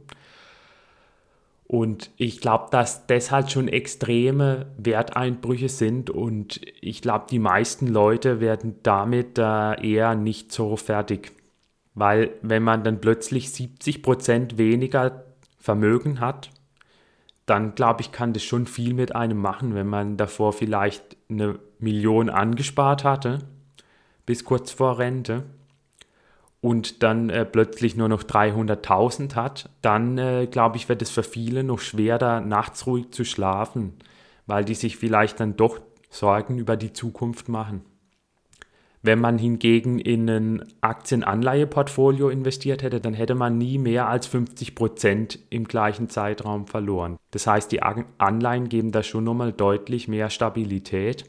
Und 1.68 2.10
ich 2.16 2.40
glaube, 2.40 2.68
dass 2.70 3.06
das 3.08 3.32
halt 3.32 3.50
schon 3.50 3.66
extreme 3.66 4.66
Werteinbrüche 4.78 5.68
sind 5.68 6.10
und 6.10 6.60
ich 6.80 7.02
glaube, 7.02 7.26
die 7.28 7.40
meisten 7.40 7.88
Leute 7.88 8.40
werden 8.40 8.76
damit 8.84 9.38
äh, 9.38 9.74
eher 9.84 10.14
nicht 10.14 10.52
so 10.52 10.76
fertig. 10.76 11.32
Weil 11.94 12.30
wenn 12.42 12.62
man 12.62 12.84
dann 12.84 13.00
plötzlich 13.00 13.48
70% 13.48 14.58
weniger 14.58 15.24
Vermögen 15.58 16.20
hat, 16.20 16.50
dann 17.46 17.74
glaube 17.74 18.02
ich, 18.02 18.12
kann 18.12 18.32
das 18.32 18.44
schon 18.44 18.66
viel 18.66 18.94
mit 18.94 19.16
einem 19.16 19.38
machen, 19.38 19.74
wenn 19.74 19.88
man 19.88 20.16
davor 20.16 20.52
vielleicht 20.52 21.16
eine 21.28 21.58
Million 21.80 22.28
angespart 22.28 23.02
hatte, 23.02 23.40
bis 24.24 24.44
kurz 24.44 24.70
vor 24.70 24.98
Rente 24.98 25.44
und 26.66 27.04
dann 27.04 27.30
äh, 27.30 27.44
plötzlich 27.44 27.96
nur 27.96 28.08
noch 28.08 28.24
300.000 28.24 29.36
hat, 29.36 29.70
dann 29.82 30.18
äh, 30.18 30.48
glaube 30.50 30.78
ich, 30.78 30.88
wird 30.88 31.00
es 31.00 31.10
für 31.10 31.22
viele 31.22 31.62
noch 31.62 31.78
schwer, 31.78 32.18
da 32.18 32.40
nachts 32.40 32.88
ruhig 32.88 33.12
zu 33.12 33.24
schlafen, 33.24 33.92
weil 34.48 34.64
die 34.64 34.74
sich 34.74 34.96
vielleicht 34.96 35.38
dann 35.38 35.54
doch 35.54 35.78
Sorgen 36.10 36.58
über 36.58 36.76
die 36.76 36.92
Zukunft 36.92 37.48
machen. 37.48 37.82
Wenn 39.00 39.20
man 39.20 39.38
hingegen 39.38 40.00
in 40.00 40.28
ein 40.28 40.64
Aktienanleiheportfolio 40.80 42.30
investiert 42.30 42.82
hätte, 42.82 43.00
dann 43.00 43.14
hätte 43.14 43.36
man 43.36 43.58
nie 43.58 43.78
mehr 43.78 44.08
als 44.08 44.26
50 44.26 44.74
Prozent 44.74 45.38
im 45.50 45.68
gleichen 45.68 46.08
Zeitraum 46.08 46.66
verloren. 46.66 47.16
Das 47.30 47.46
heißt, 47.46 47.70
die 47.70 47.82
Anleihen 47.84 48.68
geben 48.68 48.90
da 48.90 49.04
schon 49.04 49.22
nochmal 49.22 49.52
deutlich 49.52 50.08
mehr 50.08 50.30
Stabilität. 50.30 51.26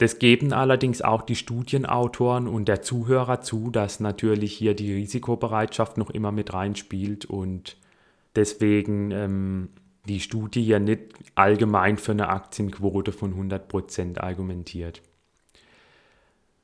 Das 0.00 0.18
geben 0.18 0.54
allerdings 0.54 1.02
auch 1.02 1.20
die 1.20 1.36
Studienautoren 1.36 2.48
und 2.48 2.68
der 2.68 2.80
Zuhörer 2.80 3.42
zu, 3.42 3.70
dass 3.70 4.00
natürlich 4.00 4.54
hier 4.54 4.72
die 4.72 4.94
Risikobereitschaft 4.94 5.98
noch 5.98 6.08
immer 6.08 6.32
mit 6.32 6.54
reinspielt 6.54 7.26
und 7.26 7.76
deswegen 8.34 9.10
ähm, 9.10 9.68
die 10.08 10.20
Studie 10.20 10.64
ja 10.64 10.78
nicht 10.78 11.02
allgemein 11.34 11.98
für 11.98 12.12
eine 12.12 12.30
Aktienquote 12.30 13.12
von 13.12 13.34
100% 13.34 14.18
argumentiert. 14.18 15.02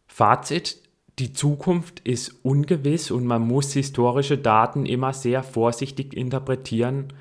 Fazit, 0.06 0.80
die 1.18 1.34
Zukunft 1.34 2.00
ist 2.00 2.42
ungewiss 2.42 3.10
und 3.10 3.26
man 3.26 3.42
muss 3.42 3.74
historische 3.74 4.38
Daten 4.38 4.86
immer 4.86 5.12
sehr 5.12 5.42
vorsichtig 5.42 6.14
interpretieren. 6.14 7.12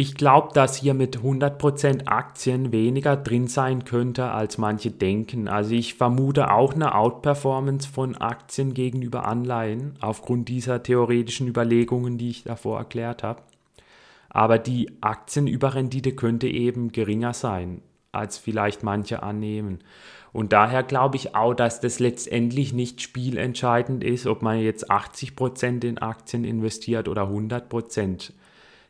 Ich 0.00 0.14
glaube, 0.14 0.50
dass 0.54 0.76
hier 0.76 0.94
mit 0.94 1.18
100% 1.18 2.06
Aktien 2.06 2.70
weniger 2.70 3.16
drin 3.16 3.48
sein 3.48 3.84
könnte, 3.84 4.30
als 4.30 4.56
manche 4.56 4.92
denken. 4.92 5.48
Also 5.48 5.74
ich 5.74 5.94
vermute 5.94 6.52
auch 6.52 6.72
eine 6.72 6.94
Outperformance 6.94 7.88
von 7.88 8.14
Aktien 8.14 8.74
gegenüber 8.74 9.26
Anleihen, 9.26 9.96
aufgrund 10.00 10.48
dieser 10.48 10.84
theoretischen 10.84 11.48
Überlegungen, 11.48 12.16
die 12.16 12.30
ich 12.30 12.44
davor 12.44 12.78
erklärt 12.78 13.24
habe. 13.24 13.42
Aber 14.30 14.60
die 14.60 14.88
Aktienüberrendite 15.00 16.12
könnte 16.12 16.46
eben 16.46 16.92
geringer 16.92 17.34
sein, 17.34 17.82
als 18.12 18.38
vielleicht 18.38 18.84
manche 18.84 19.24
annehmen. 19.24 19.80
Und 20.32 20.52
daher 20.52 20.84
glaube 20.84 21.16
ich 21.16 21.34
auch, 21.34 21.54
dass 21.54 21.80
das 21.80 21.98
letztendlich 21.98 22.72
nicht 22.72 23.02
spielentscheidend 23.02 24.04
ist, 24.04 24.28
ob 24.28 24.42
man 24.42 24.60
jetzt 24.60 24.92
80% 24.92 25.84
in 25.84 25.98
Aktien 25.98 26.44
investiert 26.44 27.08
oder 27.08 27.24
100%. 27.24 28.30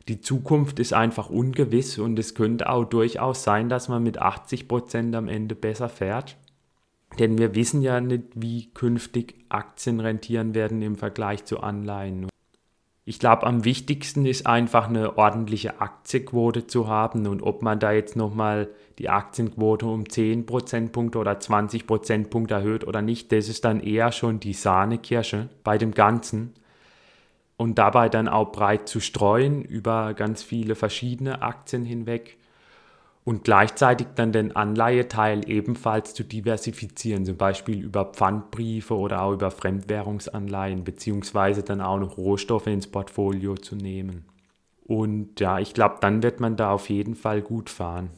Die 0.09 0.21
Zukunft 0.21 0.79
ist 0.79 0.91
einfach 0.91 1.29
ungewiss 1.29 1.99
und 1.99 2.17
es 2.17 2.33
könnte 2.33 2.67
auch 2.67 2.83
durchaus 2.83 3.43
sein, 3.43 3.69
dass 3.69 3.89
man 3.89 4.01
mit 4.01 4.19
80% 4.19 5.15
am 5.15 5.27
Ende 5.27 5.53
besser 5.53 5.87
fährt. 5.87 6.35
Denn 7.19 7.37
wir 7.37 7.53
wissen 7.53 7.83
ja 7.83 8.01
nicht, 8.01 8.23
wie 8.33 8.71
künftig 8.73 9.35
Aktien 9.49 9.99
rentieren 9.99 10.55
werden 10.55 10.81
im 10.81 10.95
Vergleich 10.95 11.45
zu 11.45 11.59
Anleihen. 11.59 12.27
Ich 13.05 13.19
glaube, 13.19 13.45
am 13.45 13.65
wichtigsten 13.65 14.25
ist 14.25 14.47
einfach 14.47 14.89
eine 14.89 15.19
ordentliche 15.19 15.79
Aktienquote 15.79 16.65
zu 16.65 16.87
haben 16.87 17.27
und 17.27 17.43
ob 17.43 17.61
man 17.61 17.79
da 17.79 17.91
jetzt 17.91 18.15
nochmal 18.15 18.69
die 18.97 19.09
Aktienquote 19.09 19.85
um 19.85 20.09
10 20.09 20.47
Prozentpunkte 20.47 21.19
oder 21.19 21.39
20 21.39 21.85
Prozentpunkte 21.85 22.55
erhöht 22.55 22.85
oder 22.87 23.03
nicht, 23.03 23.31
das 23.31 23.47
ist 23.47 23.63
dann 23.63 23.79
eher 23.79 24.11
schon 24.11 24.39
die 24.39 24.53
Sahnekirsche 24.53 25.49
bei 25.63 25.77
dem 25.77 25.91
Ganzen. 25.91 26.55
Und 27.59 27.77
dabei 27.77 28.07
dann 28.07 28.29
auch 28.29 28.53
breit 28.53 28.87
zu 28.87 29.01
streuen 29.01 29.61
über 29.61 30.13
ganz 30.13 30.41
viele 30.41 30.75
verschiedene 30.75 31.41
Aktien 31.41 31.83
hinweg 31.83 32.37
und 33.25 33.43
gleichzeitig 33.43 34.07
dann 34.15 34.31
den 34.31 34.55
Anleiheteil 34.55 35.41
ebenfalls 35.49 36.13
zu 36.13 36.23
diversifizieren, 36.23 37.25
zum 37.25 37.35
Beispiel 37.35 37.83
über 37.83 38.05
Pfandbriefe 38.05 38.95
oder 38.95 39.23
auch 39.23 39.33
über 39.33 39.51
Fremdwährungsanleihen, 39.51 40.85
beziehungsweise 40.85 41.61
dann 41.61 41.81
auch 41.81 41.99
noch 41.99 42.15
Rohstoffe 42.15 42.67
ins 42.67 42.87
Portfolio 42.87 43.55
zu 43.55 43.75
nehmen. 43.75 44.23
Und 44.85 45.37
ja, 45.41 45.59
ich 45.59 45.73
glaube, 45.73 45.97
dann 45.99 46.23
wird 46.23 46.39
man 46.39 46.55
da 46.55 46.71
auf 46.71 46.89
jeden 46.89 47.15
Fall 47.15 47.41
gut 47.41 47.69
fahren. 47.69 48.11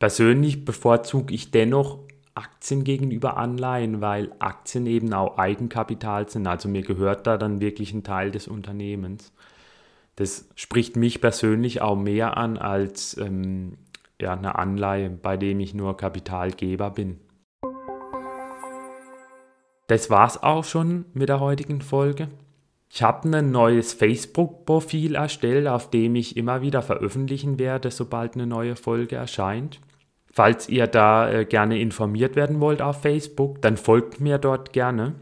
Persönlich 0.00 0.64
bevorzuge 0.64 1.32
ich 1.32 1.52
dennoch 1.52 2.00
Aktien 2.36 2.84
gegenüber 2.84 3.36
Anleihen, 3.36 4.00
weil 4.00 4.32
Aktien 4.38 4.86
eben 4.86 5.12
auch 5.12 5.38
Eigenkapital 5.38 6.28
sind. 6.28 6.46
Also 6.46 6.68
mir 6.68 6.82
gehört 6.82 7.26
da 7.26 7.36
dann 7.36 7.60
wirklich 7.60 7.92
ein 7.92 8.04
Teil 8.04 8.30
des 8.30 8.46
Unternehmens. 8.48 9.32
Das 10.16 10.48
spricht 10.54 10.96
mich 10.96 11.20
persönlich 11.20 11.82
auch 11.82 11.96
mehr 11.96 12.36
an 12.36 12.56
als 12.58 13.16
ähm, 13.18 13.78
ja, 14.20 14.32
eine 14.32 14.56
Anleihe, 14.56 15.10
bei 15.10 15.36
dem 15.36 15.60
ich 15.60 15.74
nur 15.74 15.96
Kapitalgeber 15.96 16.90
bin. 16.90 17.20
Das 19.88 20.10
war's 20.10 20.42
auch 20.42 20.64
schon 20.64 21.04
mit 21.14 21.28
der 21.28 21.40
heutigen 21.40 21.80
Folge. 21.80 22.28
Ich 22.90 23.02
habe 23.02 23.28
ein 23.36 23.50
neues 23.50 23.92
Facebook-Profil 23.92 25.16
erstellt, 25.16 25.68
auf 25.68 25.90
dem 25.90 26.14
ich 26.14 26.36
immer 26.36 26.62
wieder 26.62 26.82
veröffentlichen 26.82 27.58
werde, 27.58 27.90
sobald 27.90 28.34
eine 28.34 28.46
neue 28.46 28.74
Folge 28.74 29.16
erscheint. 29.16 29.80
Falls 30.36 30.68
ihr 30.68 30.86
da 30.86 31.30
äh, 31.30 31.44
gerne 31.46 31.80
informiert 31.80 32.36
werden 32.36 32.60
wollt 32.60 32.82
auf 32.82 33.00
Facebook, 33.00 33.62
dann 33.62 33.78
folgt 33.78 34.20
mir 34.20 34.36
dort 34.36 34.74
gerne. 34.74 35.14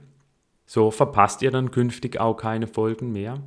So 0.66 0.90
verpasst 0.90 1.40
ihr 1.42 1.52
dann 1.52 1.70
künftig 1.70 2.18
auch 2.18 2.34
keine 2.34 2.66
Folgen 2.66 3.12
mehr. 3.12 3.38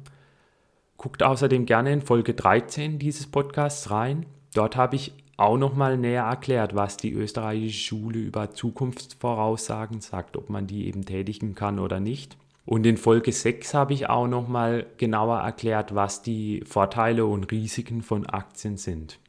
Guckt 0.96 1.24
außerdem 1.24 1.66
gerne 1.66 1.92
in 1.92 2.02
Folge 2.02 2.34
13 2.34 3.00
dieses 3.00 3.28
Podcasts 3.28 3.92
rein. 3.92 4.26
Dort 4.54 4.78
habe 4.78 4.96
ich 4.96 5.14
auch 5.36 5.58
nochmal 5.58 5.98
näher 5.98 6.24
erklärt, 6.24 6.74
was 6.74 6.96
die 6.96 7.12
österreichische 7.12 7.88
Schule 7.88 8.20
über 8.20 8.52
Zukunftsvoraussagen 8.52 10.00
sagt, 10.00 10.38
ob 10.38 10.50
man 10.50 10.68
die 10.68 10.88
eben 10.88 11.04
tätigen 11.04 11.54
kann 11.54 11.80
oder 11.80 12.00
nicht. 12.00 12.38
Und 12.64 12.86
in 12.86 12.96
Folge 12.96 13.34
6 13.34 13.74
habe 13.74 13.92
ich 13.92 14.08
auch 14.08 14.28
nochmal 14.28 14.86
genauer 14.96 15.40
erklärt, 15.40 15.94
was 15.94 16.22
die 16.22 16.64
Vorteile 16.66 17.26
und 17.26 17.52
Risiken 17.52 18.04
von 18.04 18.26
Aktien 18.26 18.78
sind. 18.78 19.20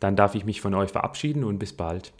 Dann 0.00 0.16
darf 0.16 0.34
ich 0.34 0.44
mich 0.44 0.60
von 0.60 0.74
euch 0.74 0.90
verabschieden 0.90 1.44
und 1.44 1.58
bis 1.58 1.74
bald. 1.74 2.12